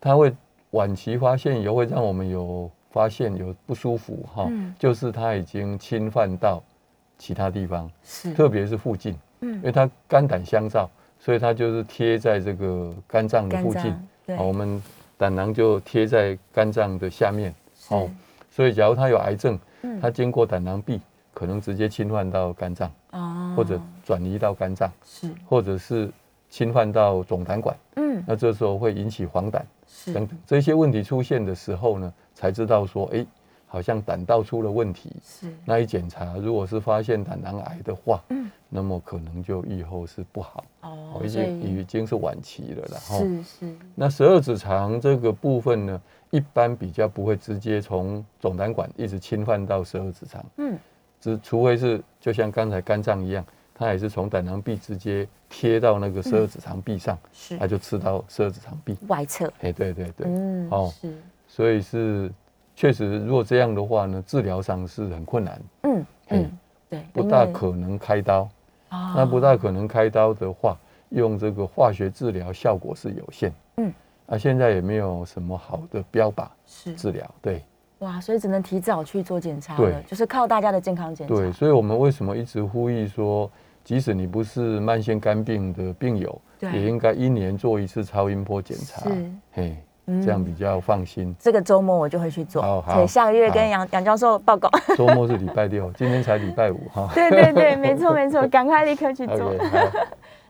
[0.00, 0.34] 它会
[0.70, 4.74] 晚期发现以后，会让我们有发现有不舒服哈，嗯。
[4.78, 6.62] 就是它已经侵犯到
[7.16, 9.54] 其他地方，是，特别是附近，嗯。
[9.54, 13.94] 因嗯，为它肝胆相照，所以它就是贴在这个肝脏的附近。
[14.26, 14.36] 对。
[14.36, 14.82] 好，我们
[15.18, 17.54] 胆囊就贴在肝脏的下面。
[17.90, 18.08] 哦，
[18.50, 20.00] 所以假如它有癌症，嗯。
[20.00, 21.00] 它经过胆囊壁，
[21.34, 23.52] 可能直接侵犯到肝脏，哦。
[23.56, 25.28] 或者转移到肝脏，是。
[25.44, 26.10] 或者是
[26.48, 28.22] 侵犯到总胆管，嗯。
[28.26, 30.14] 那这时候会引起黄疸是。
[30.14, 30.38] 等等。
[30.46, 33.26] 这些问题出现的时候呢，才知道说，哎，
[33.68, 35.12] 好像胆道出了问题。
[35.22, 35.54] 是。
[35.64, 38.50] 那一检查，如果是发现胆囊癌的话，嗯。
[38.70, 43.76] 那么可能就预后是不好，哦哦，已经已经是晚期了然后是是。
[43.94, 50.78] 那十二指肠这个部分呢，一般比较不会直接从总胆管一直侵犯到十二指肠，嗯。
[51.18, 53.42] 只除非是就像刚才肝脏一样，
[53.74, 57.56] 它也是从胆囊壁直接贴到那个十二指肠壁上，是。
[57.56, 58.98] 它就吃到十二指肠壁。
[59.06, 59.50] 外侧。
[59.60, 60.92] 哎，对对对，嗯哦。
[61.00, 61.16] 是。
[61.46, 62.30] 所以是
[62.78, 68.48] 确实，如果这样的话呢，治疗上是很困难，嗯嘿嗯对不大可能开刀。
[68.88, 70.76] 啊那不大可能开刀的话，
[71.08, 73.52] 用这个化学治疗效果是有限。
[73.78, 73.92] 嗯，
[74.26, 76.94] 啊，现在也没有什么好的标靶是。
[76.94, 77.28] 治疗。
[77.42, 77.64] 对。
[77.98, 79.90] 哇，所以只能提早去做检查对。
[79.90, 81.34] 了，就是靠大家的健康检查。
[81.34, 83.50] 对，所以我们为什么一直呼吁说，
[83.82, 89.02] 即使你不是慢性肝病的病友，也应该一年做一次超音波检查。
[89.02, 89.10] 是，
[89.50, 89.76] 嘿，嗯
[90.24, 91.34] 这样比较放心。
[91.38, 94.70] 这个周末我就会去做，好好所以下个月跟好杨杨教授报告。
[94.96, 97.08] 周末是礼拜六， 今天才礼拜五哈。
[97.14, 99.52] 对对对，没错没错，赶快立刻去做。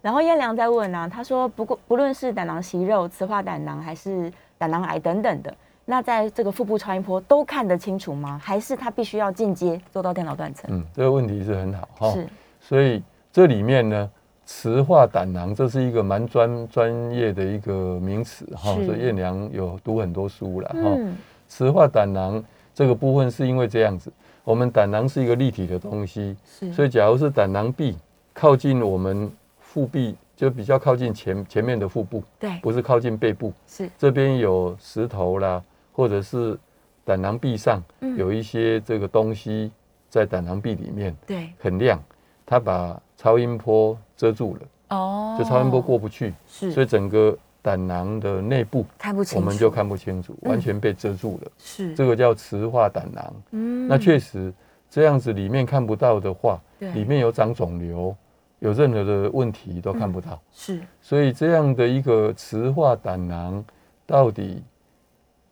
[0.00, 5.52] 然后燕良在问啊，他说不过不论是胆囊息肉、雌化胆囊还是胆囊癌等等的，
[5.84, 8.40] 那在这个腹部超音波都看得清楚吗？
[8.42, 10.70] 还是他必须要进阶做到电脑断层？
[10.72, 12.12] 嗯，这个问题是很好哈。
[12.12, 12.26] 是
[12.60, 14.10] 所以这里面呢，
[14.50, 18.86] 雌化胆囊这是一个蛮专专业的一个名词哈，是。
[18.86, 20.80] 所以燕良有读很多书了哈。
[20.96, 21.14] 嗯
[21.46, 22.42] 雌化胆囊
[22.74, 24.10] 这个部分是因为这样子，
[24.44, 26.34] 我们胆囊是一个立体的东西，
[26.72, 27.96] 所以假如是胆囊壁
[28.32, 29.30] 靠近我们
[29.60, 32.58] 腹壁，就比较靠近前前面的腹部，对。
[32.62, 33.90] 不是靠近背部，是。
[33.98, 36.58] 这边有石头啦，或者是
[37.04, 38.16] 胆囊壁上嗯。
[38.16, 39.70] 有一些这个东西
[40.08, 41.14] 在胆囊壁里面。
[41.26, 41.50] 对。
[41.58, 42.02] 很亮，
[42.46, 50.50] 它把超音波遮住了，哦，就超音波过不去，是，所以整个胆囊的内部看不清楚，我们就看不清楚，嗯。
[50.50, 51.50] 完全被遮住了。
[51.58, 51.92] 是。
[51.96, 53.34] 这个叫磁化胆囊。
[53.50, 53.88] 嗯。
[53.88, 54.54] 那确实
[54.88, 56.92] 这样子里面看不到的话，对。
[56.92, 58.14] 里面有长肿瘤，
[58.60, 60.40] 有任何的问题都看不到。
[60.52, 60.80] 是。
[61.02, 63.64] 所以这样的一个磁化胆囊，
[64.06, 64.62] 到底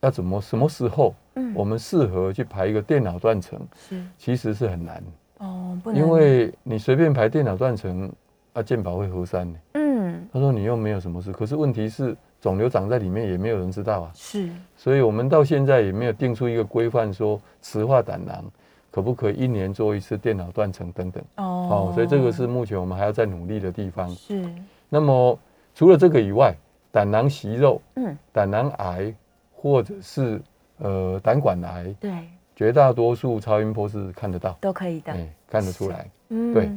[0.02, 1.52] 要怎么什么时候嗯。
[1.52, 4.00] 我们适合去排一个电脑断层，是。
[4.16, 5.02] 其实是很难。
[5.38, 8.10] 哦，不能因为你随便排电脑断层，
[8.52, 9.58] 啊，健保会核删呢。
[9.74, 14.10] 嗯他说你又没有什么事，可是问题是肿瘤长在里面，也没有人知道啊。
[14.14, 18.44] 是所以我们到现在也没有定出一个规范，说磁化胆囊
[18.90, 21.22] 可不可以一年做一次电脑断层等等。
[21.36, 24.08] 哦哦，所以这个是目前我们还要再努力的地方。
[24.10, 24.48] 是
[24.88, 25.38] 那么
[25.74, 26.54] 除了这个以外，
[26.92, 29.14] 胆囊息肉、嗯胆囊癌
[29.54, 30.40] 或者是
[30.78, 32.10] 呃胆管癌，对
[32.56, 36.10] 绝大多数超音波是看得到，都可以的，哎，看得出来。
[36.30, 36.68] 嗯对。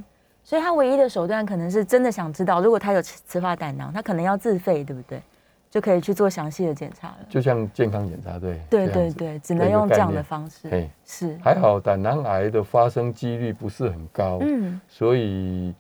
[0.43, 5.21] 所以他唯一的手段可能是真的想知道，如果他有雌雌化胆囊，他可能要自费，对不对？
[5.69, 7.17] 就可以去做详细的检查了。
[7.29, 10.67] 就像健康检查对，对对对，只能用这样的方式。
[10.67, 15.71] 嘿，是，还好胆囊癌的发生几率不是很高，嗯，所以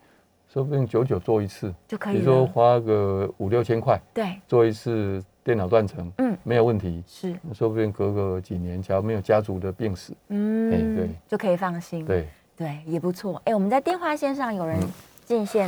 [0.47, 2.45] 说不定久久做一次，就可以比如说。
[2.45, 7.03] 花个五六千块对，做一次电脑断层，嗯，没有问题。
[7.07, 12.05] 是，说不定隔个几年，只要没有家族的病史，嗯，哎对就可以放心。
[12.05, 13.41] 对，对，也不错。
[13.45, 14.87] 哎，我们在电话线上有人嗯
[15.25, 15.67] 进线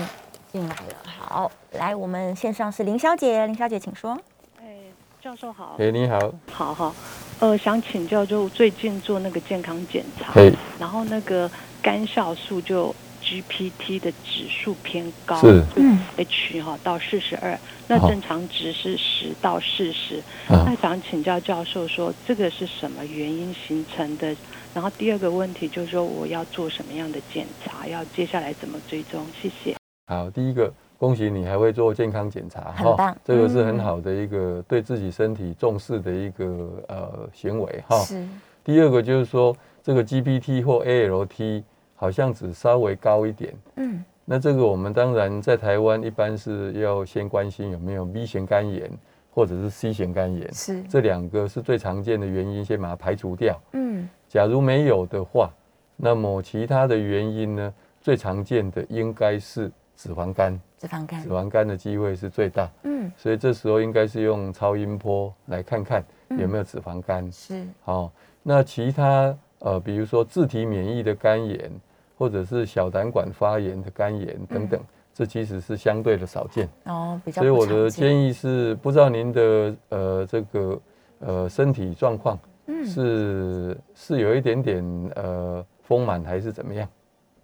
[0.51, 0.95] 进来了。
[1.03, 4.15] 好，来，我们线上是林小姐，林小姐请说。
[4.59, 4.75] 哎，
[5.19, 6.95] 教授好，哎，你好，好好，
[7.39, 10.31] 呃，想请教，就最近做那个健康检查，
[10.77, 11.49] 然后那个
[11.81, 12.93] 肝酵素就
[13.31, 20.17] GPT 的指数偏高，是嗯 H 哈到四十二，那正常值是十到四十。
[20.49, 24.35] 啊那想请教教授说，这个是什么原因形成的？
[24.73, 27.87] 然后第二个问题就是说，我要做什么样的检查？
[27.87, 29.25] 要接下来怎么追踪？
[29.41, 29.75] 谢谢。
[30.07, 37.97] 好，第一个，恭喜你还会做健康检查，很棒这个是很嗯好的一个对自己身体重视的一个呃行为哈。
[38.03, 38.27] 是，
[38.63, 41.63] 第二个就是说，这个 GPT 或 ALT
[42.01, 43.53] 好像只稍微高一点。
[43.75, 48.89] 嗯，那这个我们当然在台湾一般是要先关心有没有 B 型肝炎
[49.29, 53.61] 或者是 C 型肝炎，是，这两个是最常见的原因，先把它排除掉。
[53.73, 55.51] 嗯，假如没有的话，
[55.95, 61.21] 那么其他的原因呢，最常见的应该是脂肪肝，脂肪肝。
[61.21, 61.29] 脂。
[61.29, 66.39] 肪肝的机会是最大，嗯，所以这时候应该是用超音波来看看嗯。
[66.39, 67.31] 有没有脂肪肝。
[67.31, 68.11] 是，好、
[68.41, 71.71] 那其他呃，比如说自体免疫的肝炎，
[72.21, 74.79] 或者是小胆管发炎的肝炎等等，
[75.11, 76.69] 这其实是相对的少见。
[76.83, 80.79] 哦，比较所以我的建议是，不知道您的呃这个
[81.21, 86.87] 呃身体状况嗯是是有一点点呃丰满还是怎么样？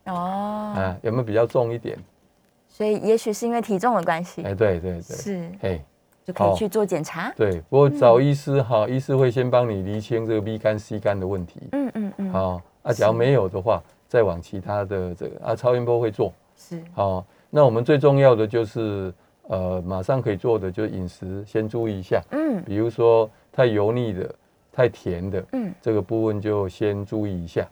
[0.06, 1.98] 哦，啊，有没有比较重一点？
[2.70, 5.84] 所以也许是因为体重的关系，哎，对对对，是哎，
[6.24, 7.34] 就可以去做检查。
[7.36, 11.62] 对，不过找医师哈，医师会先帮你厘清这个 B 肝、C 肝的问题。
[11.72, 16.34] 嗯嗯嗯，好，啊，假如没有的话，再往其他的这个啊，超音波会做。
[16.56, 16.82] 是。
[16.94, 19.14] 好，那我们最重要的就是
[19.48, 22.62] 呃，马上可以做的就是饮食先注意一下，嗯。
[22.64, 24.36] 比如说太油腻的、
[24.72, 27.68] 太甜的，嗯，这个部分就先注意一下。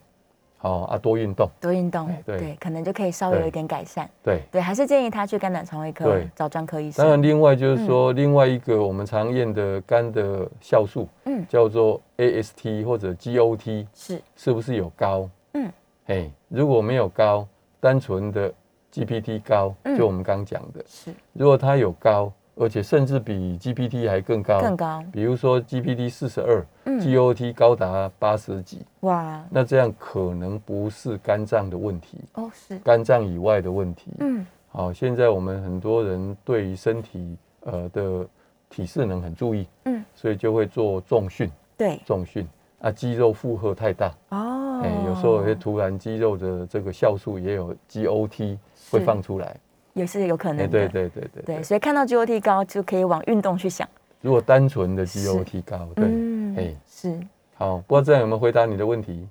[0.57, 2.37] 好啊，多运动，多运动哎，对。
[2.39, 4.09] 对，可能就可以稍微有一点改善。
[4.23, 4.41] 对。
[4.51, 7.03] 对，还是建议他去肝胆肠胃科找专科医生。
[7.03, 15.29] 当然，另外就是说，另外一个我们常验的肝的酵素，嗯，叫做 AST 或者 GOT，是，是不是有高？
[15.53, 15.71] 嗯，
[16.07, 17.47] 哎，如果没有高，
[17.79, 18.53] 单纯的
[18.91, 19.97] GPT 高，嗯。
[19.97, 21.13] 就我们刚讲的，是。
[21.33, 25.03] 如果它有高，而且甚至比 GPT 还更高，更高。
[25.11, 34.11] 比如说 GPT 四十二嗯，，GOT 高达八十几，哇，那这样可能不是肝脏的问题，哦是，肝脏以外的问题。
[34.19, 34.45] 嗯。
[34.69, 38.27] 好，现在我们很多人对于身体呃的
[38.69, 42.47] 体适能很注意，嗯，所以就会做重训，对，重训
[42.79, 48.57] 啊，肌肉负荷太大，哦，哎、有时候会突然肌肉的这个酵素也有 GOT
[48.91, 49.55] 会放出来，
[49.93, 50.69] 也是有可能。
[50.69, 53.87] 对对对对对，所以看到 GOT 高就可以往运动去想。
[54.21, 57.19] 如果单纯的 GOT 高，对，嗯哎、是，
[57.55, 59.27] 好，不知道这样有没有回答你的问题？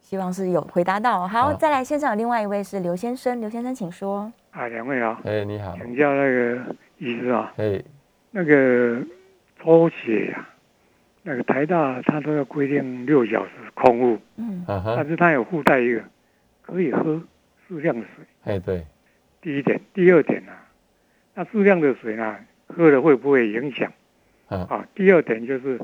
[0.00, 1.28] 希望是有回答到。
[1.28, 1.54] 好，好。
[1.54, 4.32] 再来线上有另外一位是刘先生，刘先生请说。
[4.52, 7.82] 啊，两位啊，哎、你好，请教那个医师啊，哎、
[8.30, 9.02] 那个
[9.62, 10.48] 抽血呀、
[11.28, 14.18] 那个台大它都要规定六小时空腹，
[14.66, 16.02] 但，是它有附带一个
[16.62, 17.22] 可以喝
[17.68, 18.24] 适量的水。
[18.44, 18.82] 哎、对，
[19.42, 20.52] 第一点，第二点呢、
[21.34, 23.92] 那适量的水呢，喝了会不会影响？
[24.48, 24.88] 啊，啊？
[24.94, 25.78] 第二点就是，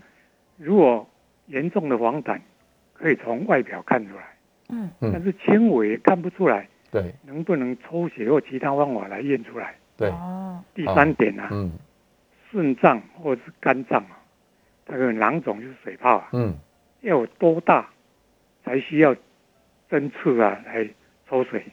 [0.57, 1.07] 如果
[1.49, 2.41] 严重的黄疸，
[2.95, 4.23] 可以从外表看出来，
[4.71, 4.89] 嗯。
[5.01, 7.15] 嗯，但是轻微看不出来，对。
[7.27, 9.75] 能不能抽血或其他方法来验出来？
[9.99, 11.71] 对，哦，第三点啊，嗯。
[12.51, 14.17] 肾脏或是肝脏啊，
[14.87, 16.55] 这个囊肿就是水泡啊，嗯，
[17.01, 17.89] 要有多大
[18.65, 19.15] 才需要
[19.89, 20.89] 针刺啊来
[21.29, 21.65] 抽水，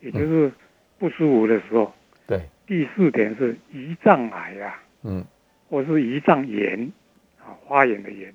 [0.00, 0.50] 也就是
[0.98, 1.92] 不舒服的时候。
[2.26, 5.24] 对，第四点是胰脏癌啊，嗯。
[5.70, 6.92] 或是胰脏炎
[7.40, 8.32] 啊，发炎的炎，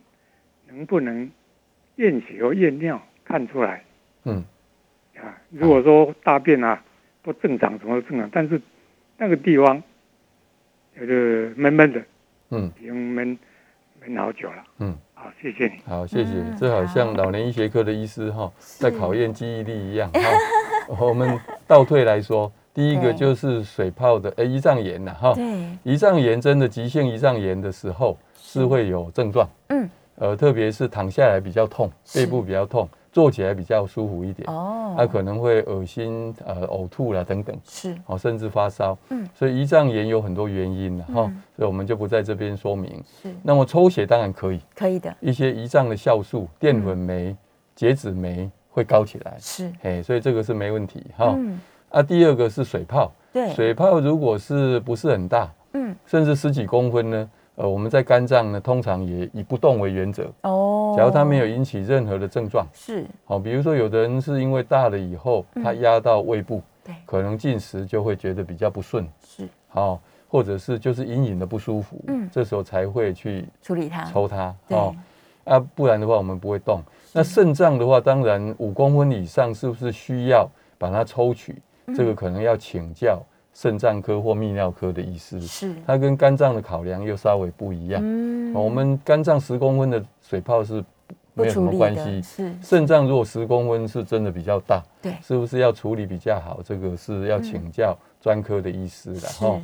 [0.68, 1.32] 能不能
[1.96, 3.84] 验血或验尿看出来？
[4.26, 4.44] 嗯，
[5.16, 5.38] 啊？
[5.50, 6.84] 如果说大便啊
[7.22, 8.60] 不正常，什么都正常，但是
[9.18, 9.82] 那个地方
[11.00, 12.04] 有个闷闷的，
[12.50, 12.70] 嗯。
[12.80, 13.38] 已经闷
[14.10, 14.64] 闷好久了。
[14.80, 15.74] 嗯，好，谢谢你。
[15.86, 16.32] 好，谢谢。
[16.34, 16.58] 嗯。
[16.58, 20.10] 这好像老年医学科的医师哈，在考验记忆力一样。
[20.12, 20.20] 哈，
[21.00, 25.44] 我们倒退来说，第一个就是水泡的，呃，胰脏炎呐，哈，对，
[25.86, 39.28] 胰脏炎真的急性胰脏炎的时候是会有症状，嗯，呃，特别是躺下来比较痛，背部比较痛，坐起来比较舒服一点，哦，它可能会恶心、呃呕吐啦等等，是，哦，甚至发烧，嗯。
[39.34, 43.04] 所以胰脏炎有很多原因的哈嗯，所以我们就不在这边说明。
[43.22, 43.34] 是。
[43.42, 47.36] 那么抽血当然可以，可以的，一些胰脏的酵素、淀粉酶、
[47.76, 51.34] 结脂酶会高起来，是，哎，所以这个是没问题哈。
[51.36, 60.32] 嗯，啊，第二个是水泡，对，水泡如果是不是很大，嗯，甚至十几公分呢，呃，我们在肝脏呢，通常也以不动为原则。
[60.44, 74.96] 哦，假如它没有引起任何的症状，是，好，比如说有的人是因为大了以后，嗯它压到胃部，对，可能进食就会觉得比较不顺，是，好，或者是就是隐隐的不舒服，嗯这时候才会去处理它，抽它，哦，
[75.44, 76.82] 啊，不然的话我们不会动。
[77.12, 81.62] 那肾脏的话，当然五公分以上是不是需要把它抽取？
[81.88, 83.20] 嗯这个可能要请教
[83.62, 88.02] 肾脏科或泌尿科的医师，是，它跟肝脏的考量又稍微不一样。
[88.02, 90.82] 嗯我们肝脏十公分的水泡是
[91.36, 96.62] 不没有什么关系，是，肾脏如果十公分是真的比较大，对，是不是要处理比较好？
[96.64, 99.60] 这个是要请教专科的医师的是，哈。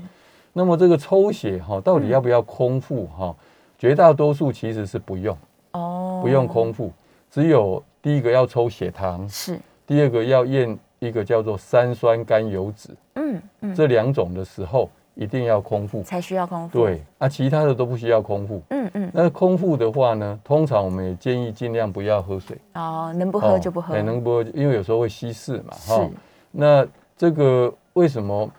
[0.52, 3.34] 那么这个抽血哈，到底要不要空腹哈？
[3.80, 5.38] 绝大多数其实是不用，
[5.72, 6.92] 哦，不用空腹，
[7.32, 16.02] 只有第一个要抽血糖，是，第二个要验一个叫做三酸甘油脂，嗯嗯，这两种的时候一定要空腹。
[16.04, 18.62] 才需要空腹，对，啊，其他的都不需要空腹。
[18.70, 26.10] 嗯嗯，那空腹的话呢，通常我们也建议尽量不要喝水，哦，能不喝就不喝，哎能不喝，因为有时候会稀释嘛，是，
[26.52, 26.86] 那
[27.18, 28.50] 这个为什么？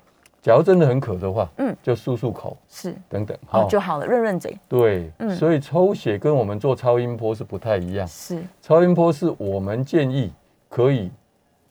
[0.42, 1.76] 假如真的很渴的话，嗯。
[1.82, 5.34] 就漱漱口是，等等，哦就好了，润润嘴，对，嗯。
[5.34, 8.06] 所以抽血跟我们做超音波是不太一样。
[8.06, 10.32] 是，超音波是我们建议
[10.68, 11.11] 可以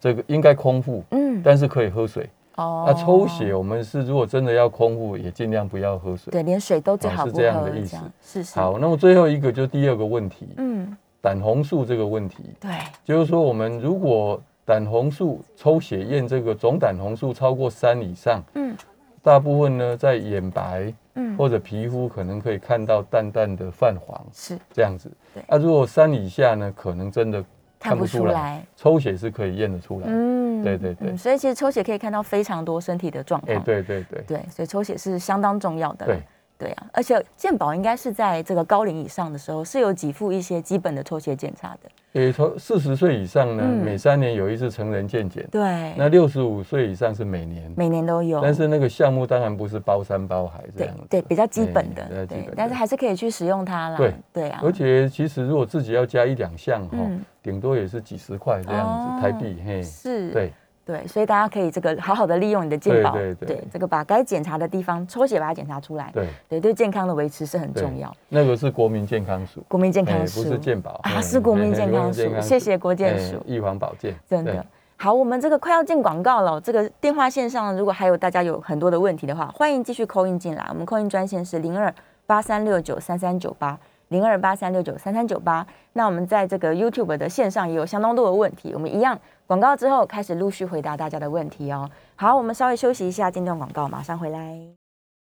[0.05, 2.29] 这个应该空腹，嗯，但是可以喝水。
[2.57, 2.85] 哦。
[2.85, 6.29] 那抽血我们是如果真的要空腹，也尽量不要喝水。
[6.29, 7.97] 对，连水都最好不喝，这样的意思。
[8.21, 12.69] 是是，好，那么最后一个就第二个问题，嗯，胆红素这个问题，对，
[13.03, 18.77] 就是说我们如果胆红素抽血验这个总胆红素超过三以上，嗯。
[19.23, 24.55] 大部分呢在眼白嗯，或者皮肤可能可以看到淡淡的泛黄是。
[24.71, 25.09] 这样子。
[25.33, 25.43] 对。
[25.47, 27.43] 那、如果三以下呢，可能真的
[27.89, 30.07] 看不出来，抽血是可以验得出来。
[30.09, 33.63] 嗯对对对嗯所以其实抽血可以看到非常多身体的状哎、况。
[33.63, 36.05] 对对对对，所以抽血是相当重要的。
[36.05, 36.21] 对，
[36.57, 41.89] 对啊，而且健保应该是在这个高龄以上的时候是有给付一些基本的抽血检查的。
[42.13, 45.45] 诶，从四十岁以上呢，嗯每三年有一次成人健检。
[45.51, 48.39] 对，那六十五岁以上是每年，每年都有。
[48.41, 51.03] 但是那个项目当然不是包山包海这对样子。
[51.09, 53.97] 对，比较基本的对但是还是可以去使用它啦。
[53.97, 60.53] 对对啊，而且其实如果自己要加一两项哈嗯，顶多也是几十块这样哦子台币，嘿，是，对
[60.85, 68.15] 对，所以大家可以这个好好的利用你的健保，对对对这个把该检查的地方抽血把它检查出来，对对，对健康的维持是很重要。
[68.29, 74.63] 那个是国民健康署，国民健康哎署不是健保啊，是国民健康署，谢谢国健哎署，预防保健，真的。
[74.97, 80.65] 好，我们这个快要进广告了，这个电话线上如果还有大家有很多的问题的话，欢迎继续扣印进来。
[80.69, 81.93] 我们扣印专线是零二
[82.25, 83.77] 八三六九三三九八
[84.09, 85.65] 零二八三六九三三九八。
[85.93, 91.89] 那我们在这个 YouTube 的线上也有相当多的问题，我们一样广告之后开始陆续回答大家的问题哦。
[92.15, 94.59] 好，我们稍微休息一下，进段广告，马上回来。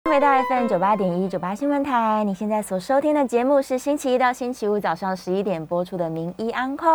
[0.09, 6.88] 回到 FM 九八点一九八新闻台，你现在所收听的节目是星期一到星期五早上十一点播出的《名医安扣》，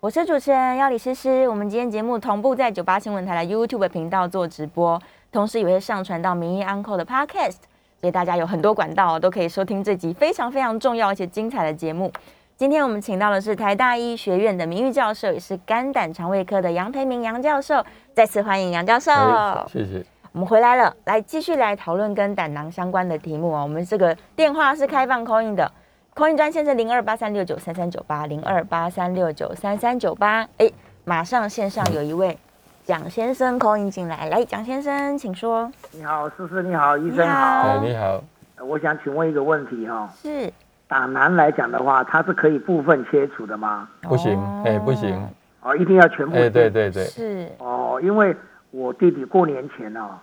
[0.00, 1.46] 我是主持人要李诗诗。
[1.46, 4.98] 我们今天节目同步在九八新闻台的 YouTube 频道做直播，
[5.30, 7.56] 同时也会上传到《名医安扣》的 Podcast，
[8.04, 12.12] 所以大家有很多管道都可以收听这集非常非常重要而且精彩的节目。
[12.54, 17.82] 今天我们请到的是台大医学院的名誉教授，也是肝胆肠胃科的杨培明杨教授，
[18.12, 19.10] 再次欢迎杨教授。
[19.10, 20.04] 哎谢谢。
[20.32, 23.62] 我们回来了，来继续来讨论跟胆囊相关的题目哦。
[23.62, 25.72] 我们这个电话是开放 call in 的
[26.14, 30.46] ，call in 专线是零二八三六九三三九八零二八三六九三三九八。
[30.58, 30.70] 哎，
[31.04, 32.36] 马上线上有一位
[32.84, 35.72] 蒋先生 call in 进来，来，蒋先生请说。
[35.92, 37.78] 你好，思思，你好，医生好。
[37.82, 38.22] 你好，
[38.56, 40.52] 呃我想请问一个问题哈、是
[40.86, 43.88] 打囊来讲的话，它是可以部分切除的吗？
[44.02, 45.18] 不行，哎，不行，
[45.62, 46.36] 哦，一定要全部。
[46.36, 46.68] 哎，对。
[46.68, 48.36] 对对，是哦，因为
[48.70, 50.18] 我弟弟过年前哦，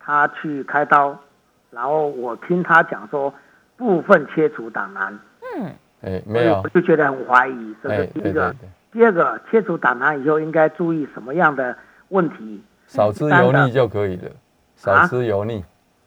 [0.00, 1.14] 他去开刀，
[1.70, 3.32] 然后我听他讲说
[3.76, 5.18] 部分切除胆囊，
[5.58, 8.32] 嗯哎，没有我，就觉得很怀疑，这哎，是第一个。
[8.32, 11.76] 对对对，第二个，切除胆囊以后应该注意什么样的
[12.08, 12.62] 问题？
[12.86, 14.30] 少吃油腻就可以了，
[14.76, 15.64] 少啊吃油腻，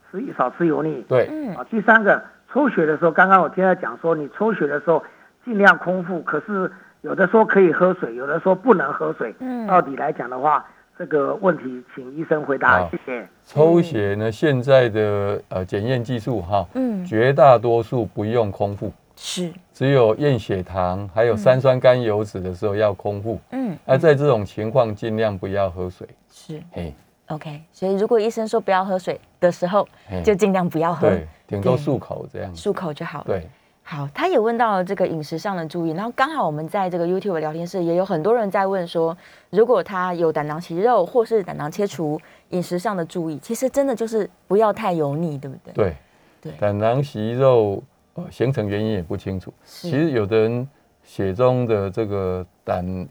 [0.10, 1.04] 吃少吃油腻。
[1.08, 5.04] 对，嗯啊，第三个抽血的时候，刚刚我听他讲说，你抽血的时候
[5.44, 6.72] 尽量空腹，可是
[7.02, 9.36] 有的说可以喝水，有的说不能喝水。
[9.40, 10.66] 嗯到底来讲的话，
[10.98, 13.28] 这个问题请医生回答，好谢谢。
[13.44, 23.38] 抽血呢，现在的呃检验技术哈，嗯绝大多数不用空腹，是只有验血糖还有三酸甘油脂的时候要空腹。
[23.52, 26.08] 嗯那在这种情况，尽量不要喝水。
[26.32, 26.94] 是哎
[27.28, 27.62] ，OK。
[27.74, 29.86] 所以如果医生说不要喝水的时候，
[30.24, 32.56] 就尽量不要喝，对，顶多漱口这样。
[32.56, 33.26] 漱口就好了。
[33.28, 33.50] 对，
[33.84, 39.16] 好，他也问到了这个饮食上的注意，然后刚好我们在这个 YouTube 聊天室也有很多人在问说，
[39.50, 42.18] 如果他有胆囊息肉或是胆囊切除，
[42.52, 45.74] 饮食上的注意，其实真的就是不要太油腻，对不对？
[45.74, 45.96] 对，
[46.40, 47.84] 对胆囊息肉
[48.16, 49.54] 呃形成原因也不清楚。
[49.66, 50.68] 是其实有的人
[51.04, 53.08] 血中的这个胆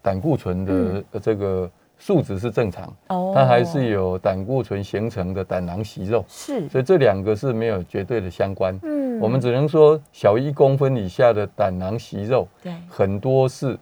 [0.00, 8.76] 胆固醇的呃这个数值是正常，它还是有胆固醇形成的胆囊息肉，是，所以这两个是没有绝对的相关。
[8.82, 13.78] 嗯我们只能说小一公分以下的胆囊息肉，对，很多是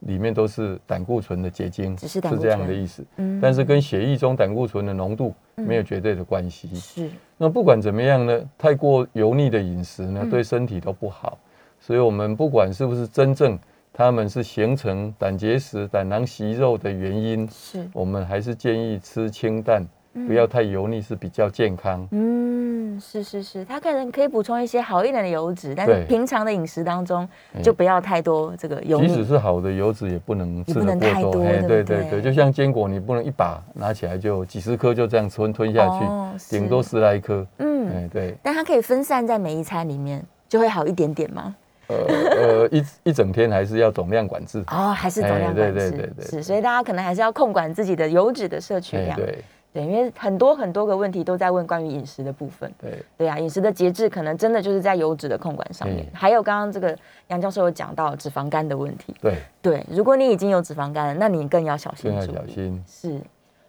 [0.00, 3.04] 里面都是胆固醇的结晶，只是这样的意思。
[3.16, 6.74] 嗯但是跟血液中胆固醇的浓度没有绝对的关系。
[6.76, 11.38] 是那不管怎么样呢，太过油腻的饮食呢，嗯对身体都不好。
[11.80, 13.58] 所以，我们不管是不是真正
[13.92, 19.88] 他们是形成胆结石、胆囊息肉的原因，是，我们还是建议吃清淡，嗯
[20.26, 22.06] 不要太油腻，是比较健康。
[22.12, 29.24] 嗯，是是是，他可能可以补充一些好一点的油脂，但是平常的饮食当中哎就不要太多这个油即使。
[29.24, 31.00] 是好的油脂，也不能吃的过多。
[31.00, 37.46] 太多对不对对对对，就像坚果，你不能一把拿起来就几十颗就这样吞吞下去，哦顶多十来颗。
[37.58, 41.54] 嗯，哎，对，但它可以分散在每一餐里面，就会好一点点吗？
[41.86, 44.64] 呃呃，一一整天还是要总量管制。
[44.68, 49.44] 哦，还是总量管制，对对对是，所以大家可能还是要控管自己的油脂的摄取量，哎对
[49.74, 56.96] 对，因为很多很多个问题都在问关于饮食的部分，对对啊，饮食的节制可能真的就是在油脂的控管上面，嗯还有刚刚这个
[57.26, 62.84] 杨教授有讲到脂肪肝的问题，对，对，如果你已经有脂肪肝了，那你更要小心更要小心。
[62.86, 63.20] 是，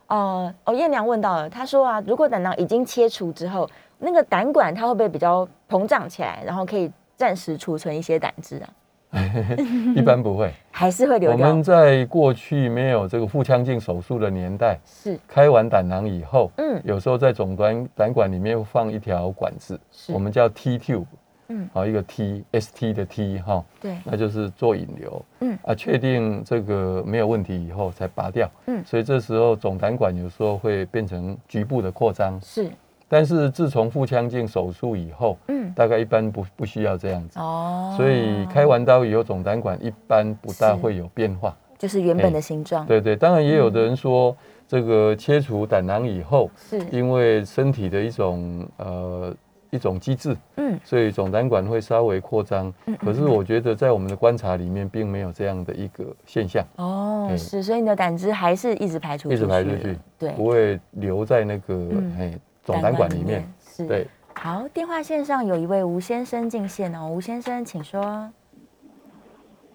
[0.06, 8.70] 呃，哦，燕娘问到了，她说啊，如果胆囊已经切除之后，那个胆管它会不会比较膨胀起来，然后可以暂时储存一些胆汁啊？
[9.96, 11.48] 一般不会，还是会流掉。
[11.50, 11.64] 我们。
[11.64, 16.80] 在过去没有这个腹腔镜手术的年代，是，开完胆囊以后，嗯。
[16.84, 20.14] 有时候在总管胆管里面会放一条管子，是。
[20.14, 21.06] 我们叫 T tube，
[21.48, 21.68] 嗯。
[21.74, 25.58] 好一个 T S T 的 T 哈，对，那就是做引流，嗯。
[25.64, 28.84] 啊，确定这个没有问题以后才拔掉，嗯。
[28.86, 32.70] 所以这时候总胆管有时候会变成局部的扩张，是，
[33.08, 41.56] 但是自从腹腔镜手术以后，嗯，大概一般不不需要这样子，哦，所以开完刀以后总胆管一般不大会有变化。
[41.78, 44.36] 就是原本的形状，对对，当然也有的人说，
[44.66, 49.36] 这个切除胆囊以后，是，因为身体的一种呃
[49.72, 52.74] 一种机制，嗯，所以总胆管会稍微扩张。
[52.86, 57.38] 嗯可是我觉得在我们的观察里面，并没有这样的一个现象，哦，对。
[57.38, 62.16] 是，所以你的胆汁还是一直排出一直排出去了对，不会留在那个嗯。
[62.18, 63.48] 哎总胆管里面。
[63.60, 68.30] 是，对，好，电话线上有一位吴先生进线哦，吴先生，请说。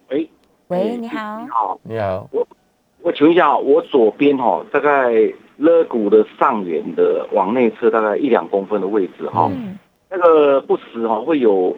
[0.09, 0.29] 喂，
[0.67, 1.41] 喂，你好。
[1.41, 2.47] 你，好，你好，我
[3.01, 5.09] 我请问一下，我左边哈、大概
[5.57, 9.79] 肋骨的上缘的往内侧大概一两公分的位置哈、嗯，
[10.09, 11.73] 那个不时哈、会有，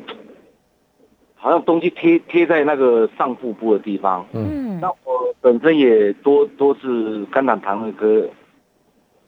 [1.36, 4.26] 好像东西贴贴在那个上腹部的地方。
[4.34, 4.80] 嗯。
[4.82, 8.28] 那，我本身也多多次肝胆肠胃科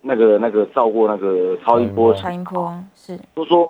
[0.07, 3.67] 那个那个照过那个超音波，超音波是，都说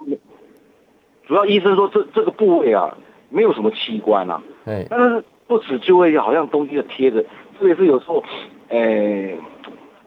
[1.25, 2.97] 主要医生说这这个部位啊
[3.29, 7.23] 没有什么器官啊，哎，但是不止就会好像东西就贴着，
[7.57, 8.21] 特别是有时候，
[8.67, 9.33] 呃，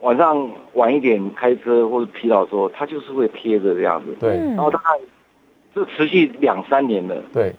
[0.01, 4.15] 晚上晚一点开车或者疲劳的时候，它就是会贴着这样子。
[4.19, 4.37] 对。
[4.37, 4.55] 嗯。
[4.55, 4.85] 然后大概
[5.73, 7.55] 这持续两三年了，对，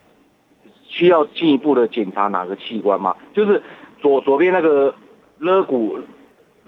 [0.87, 3.17] 需要进一步的检查哪个器官吗？
[3.35, 3.63] 就是
[4.01, 4.95] 左左边那个
[5.39, 5.99] 肋骨，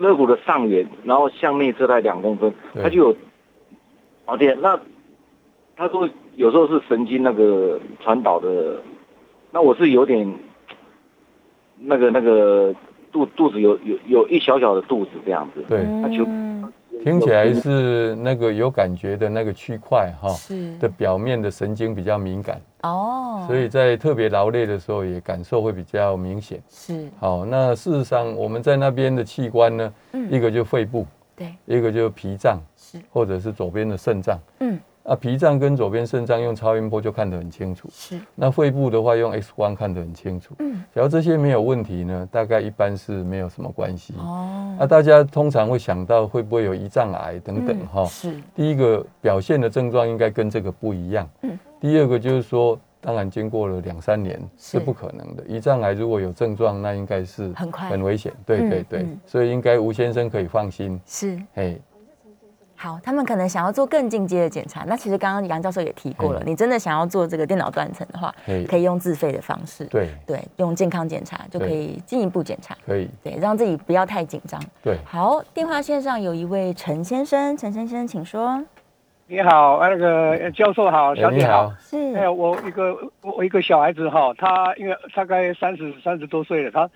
[0.03, 3.16] 肋骨的上缘，然后向内侧带两公分，对它就有。
[4.24, 4.78] 哦对，那
[5.76, 8.80] 他说有时候是神经那个传导的，
[9.50, 10.32] 那我是有点
[11.76, 12.72] 那个那个
[13.11, 15.62] 肚肚子有有有一小小的肚子这样子。
[15.68, 16.72] 对，那就嗯，
[17.03, 26.61] 听起来是那个有感觉的那个区块哈是的表面的神经比较敏感，哦，所以在特别劳累的时候也感受会比较明显。
[26.68, 31.07] 是，好，那事实上我们在那边的器官呢，嗯一个就肺部，
[31.37, 34.39] 对，一个就脾脏，是，或者是左边的肾脏。
[34.61, 37.89] 嗯，啊，脾脏跟左边肾脏用超音波就看得很清楚。
[37.93, 40.55] 是，那肺部的话用 X 光看得很清楚。
[40.59, 44.14] 嗯，只要这些没有问题呢，大概一般是没有什么关系。
[44.18, 51.28] 哦，那大家通常会想到会不会有胰脏癌等等嗯哈、是，第一个表现的症状应该跟这个不一样。
[51.43, 55.43] 嗯，第二个就是说，当然经过了两三年是是不可能的。
[55.47, 58.33] 胰脏癌如果有症状，那应该是很快很危险。
[58.47, 61.01] 对嗯对对，嗯所以应该吴先生可以放心。
[61.05, 61.37] 是。
[61.55, 61.76] 哎，
[62.76, 64.85] 好，他们可能想要做更进阶的检查。
[64.85, 68.33] 那其实刚刚杨教授也提过了，嗯你真的想要做这个电脑断层的话，
[68.68, 74.62] 可以用自费的方式，对，对，用健康检查就可以进一步检查，可以，对，让自己不要太紧张。
[74.80, 78.62] 对，好，电话线上有一位陈先生，陈先生，请说。
[79.29, 81.68] 你好，呃那个教授好，小姐好。
[81.68, 82.93] 好，是，哎，我一个
[83.23, 86.91] 我我一个小孩子哈，他因为大概三十三十多岁了，他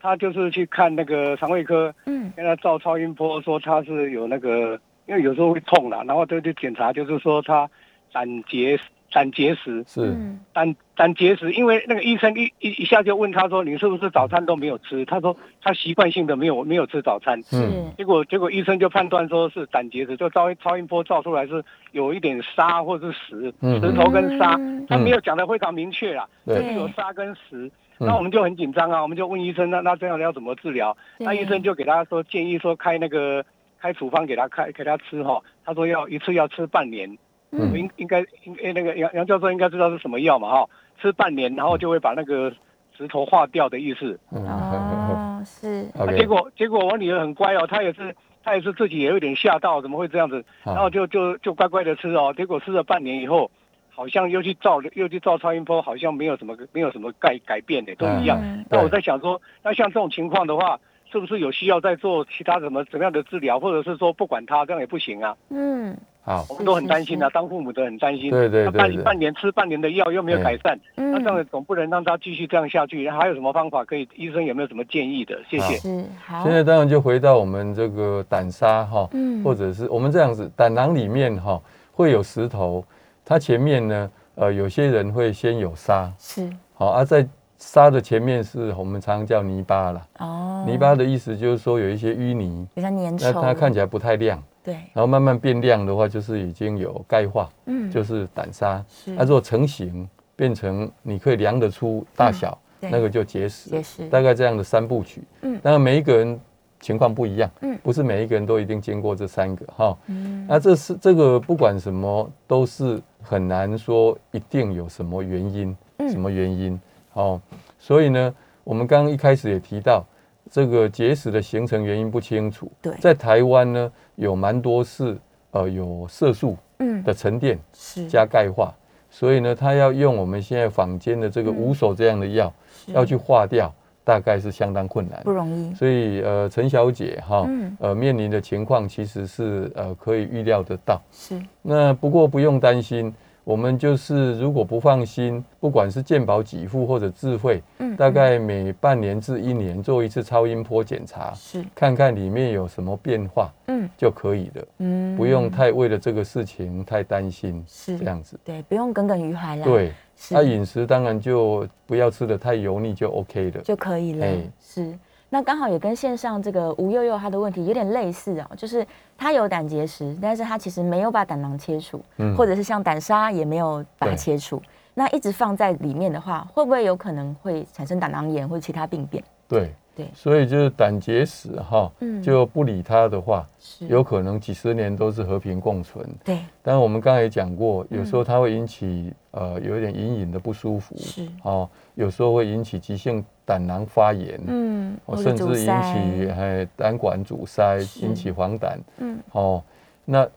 [0.00, 2.30] 他就是去看那个肠胃科，嗯。
[2.36, 7.68] 跟他照超音波，说他是有那个，因为有时候会痛啦，然后就去检查，就是说他
[8.12, 8.78] 胆结
[9.10, 10.40] 胆结石，是，嗯。
[10.52, 15.04] 胆胆结石，因为那个医生一一一下就问他说，你是不是早餐都没有吃？
[15.04, 17.40] 他说他习惯性的没有没有吃早餐。
[17.44, 27.70] 是嗯，结果结果医生就判断说是胆结石，就超超音波照出来是有一点沙或者是石，嗯石头跟沙，嗯他没有讲的非常明确啦，对就是有沙跟石。
[28.00, 30.96] 嗯那我们就很紧张啊，我们就问医生，那那这样要怎么治疗？
[31.18, 33.44] 那医生就给他说建议说开那个
[33.80, 37.18] 开处方给他开给他吃哈，他说要一次要吃半年，
[37.50, 40.68] 嗯应应该应该那个杨杨教授应该知道是什么药嘛哈，
[41.00, 42.52] 吃半年然后就会把那个
[42.96, 44.18] 石头化掉的意思。
[44.32, 50.44] 嗯哦， 是，啊，结果结果我女儿很乖哦，她也是她也是自己也有点吓到，怎么会这样子？
[50.64, 53.50] 然后就就就乖乖的吃哦，结果吃了半年以后，
[53.88, 58.38] 好像又去照又去照超音波，好像没有什么没有什么改改变的，都一样。
[58.42, 60.78] 嗯那我在想说，那像这种情况的话，
[61.10, 65.34] 是不是有需要再做其他什么怎么样的治疗，或者是说不管他这样也不行啊？
[65.50, 68.30] 嗯，好，我们都很担心啊，当父母的很担心。
[68.30, 73.08] 对对那半对对半年吃半年的药又没有改善，嗯那这样总不能让他继续这样下去。
[73.08, 74.08] 还有什么方法可以？
[74.14, 75.40] 医生有没有什么建议的？
[75.48, 75.88] 谢谢。
[75.88, 81.60] 嗯好现，在当然就回到我们这个胆沙哈，嗯或者是我们这样子，胆囊里面哈
[81.92, 82.84] 会有石头，
[83.24, 87.26] 它前面呢，呃，有些人会先有沙，是好，而、在
[87.58, 90.06] 沙的前面是我们常常叫泥巴啦。
[90.18, 98.82] 哦，泥巴的意思就是说有一些淤泥，比较粘那，它看起来不太亮，对，然后慢慢变亮的话，就是已经有钙化，嗯，就是胆砂。
[98.88, 99.14] 是。
[99.16, 102.90] 它如果成型变成你可以量得出大小，对。
[102.90, 104.08] 那个就结石，结石。
[104.08, 105.22] 大概这样的三部曲。
[105.42, 105.58] 嗯。
[105.60, 106.40] 当然每一个人
[106.78, 107.76] 情况不一样，嗯。
[107.82, 109.98] 不是每一个人都一定经过这三个哈。
[110.06, 110.46] 嗯。
[110.48, 116.08] 那这是这个不管什么都是很难说一定有什么原因，嗯。
[116.08, 116.80] 什么原因
[117.22, 117.40] 哦。
[117.78, 120.04] 所以呢，我们刚刚一开始也提到，
[120.50, 122.70] 这个结石的形成原因不清楚。
[122.80, 125.16] 对在台湾呢，有蛮多是
[125.50, 128.74] 呃有色素嗯的沉淀是加钙化，
[129.10, 132.52] 所以呢，它要用我们现在坊间的这个五手这样的药，
[132.86, 133.72] 是要去化掉，
[134.04, 135.30] 大概是相当困难不。
[135.30, 141.00] 容易，所以呃，陈小姐哈，嗯呃，面临的情况其实是呃可以预料得到。
[141.12, 143.14] 是那不过不用担心，
[143.48, 158.38] 我们就是如果不放心，不管是健保给付或者自费，嗯大概每半年至一年做一次超音波检查，是看看里面有什么变化嗯就可以了，嗯不用太为了这个事情太担心，是这样子。
[158.44, 163.62] 对，不用耿耿于怀啦，对，是那饮食当然就不要吃的太油腻就 OK 了。
[163.62, 164.26] 就可以了。
[164.26, 164.92] 哎是，
[165.30, 174.62] 那刚好也跟线上这个吴悠悠他的问题有点类似哦，就是他有胆结石，但是他其实没有把胆囊切除，嗯或者是像胆沙也没有把它切除。
[174.94, 179.22] 那一直放在里面的话，会不会有可能会产生胆囊炎或者其他病变？
[179.46, 186.04] 对对所以就是胆结石哈，嗯就不理它的话，是有可能几十年都是和平共存。
[186.24, 199.18] 对，但是我们刚才也讲过，嗯有时候它会引起呃有一点隐隐的不舒服，是哦，有时候会引起急性胆囊发炎，嗯，哦，甚至引起哎胆管阻塞，引起黄疸，嗯。
[199.32, 199.62] 哦，
[200.04, 200.28] 那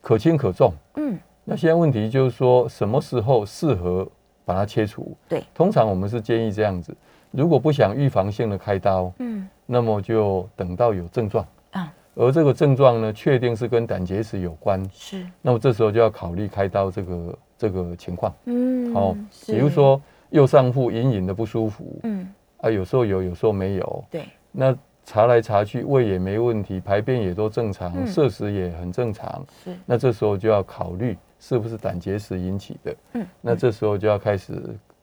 [0.00, 0.72] 可轻可重。
[0.94, 1.18] 嗯。
[1.42, 4.06] 那现在问题就是说，什么时候适合
[4.44, 5.16] 把它切除？
[5.28, 6.96] 对，通常我们是建议这样子，
[7.32, 9.48] 如果不想预防性的开刀，嗯。
[9.66, 15.26] 那么就等到有症状啊，而这个症状呢，确定是跟胆结石有关，是。
[15.40, 18.32] 那么这时候就要考虑开刀这个这个情况。
[18.44, 20.00] 嗯哦，比如说
[20.30, 22.28] 右上腹隐隐的不舒服，嗯
[22.62, 24.04] 啊，有时候有，有时候没有。
[24.10, 29.44] 对那查来查去，胃也没问题，排便也都正常，嗯摄食也很正常。
[29.64, 32.96] 是那这时候就要考虑是不是胆结石引起的。
[33.14, 34.54] 嗯那这时候就要开始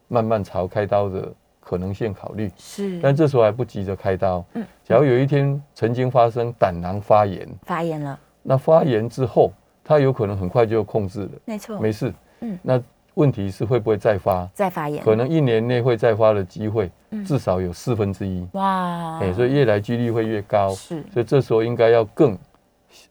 [0.08, 1.30] 慢慢朝开刀的
[1.60, 2.50] 可能性考虑。
[2.56, 4.44] 是但这时候还不急着开刀。
[4.54, 9.52] 嗯假如有一天曾经发生胆囊发炎，发炎了，那发炎之后，
[9.84, 12.14] 它有可能很快就控制了，没错，没事。
[12.40, 12.82] 嗯那
[13.20, 14.50] 问题是会不会再发？
[14.54, 17.26] 再发炎，可能一年内会再发的机会嗯。
[17.26, 18.48] 至少有四分之一。
[18.54, 20.70] 哇，哎，所以越来几率会越高。
[20.70, 21.04] 是。
[21.12, 22.38] 所以这时候应该要更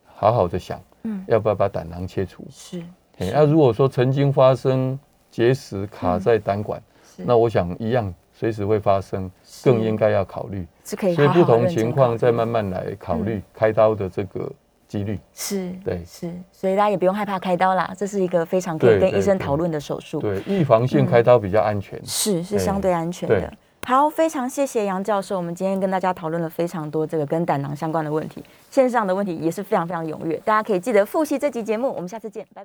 [0.06, 1.22] 好好的想，嗯。
[1.28, 2.42] 要不要把胆囊切除？
[2.50, 2.80] 是
[3.18, 4.98] 哎，那如果说曾经发生
[5.30, 7.22] 结石卡在胆管，是。
[7.26, 9.30] 那我想一样随时会发生，
[9.62, 10.66] 更应该要考虑。
[10.84, 14.50] 是可以所以不同情况再慢慢来考虑开刀的这个
[14.88, 15.20] 几率。
[15.32, 20.18] 是，对是，所以大家也不用害怕开刀啦，这是一个非常可以跟医生讨论的手术。
[20.20, 22.00] 对，预防性开刀比较安全。
[22.04, 23.52] 是是相对安全的。
[23.84, 32.56] 好，非常谢谢杨教授，我们今天跟大家讨论了非常多这个跟胆囊相关的问题，线上的问题也是非常非常踊跃，大家可以记得复习这集节目，我们下次见，拜拜。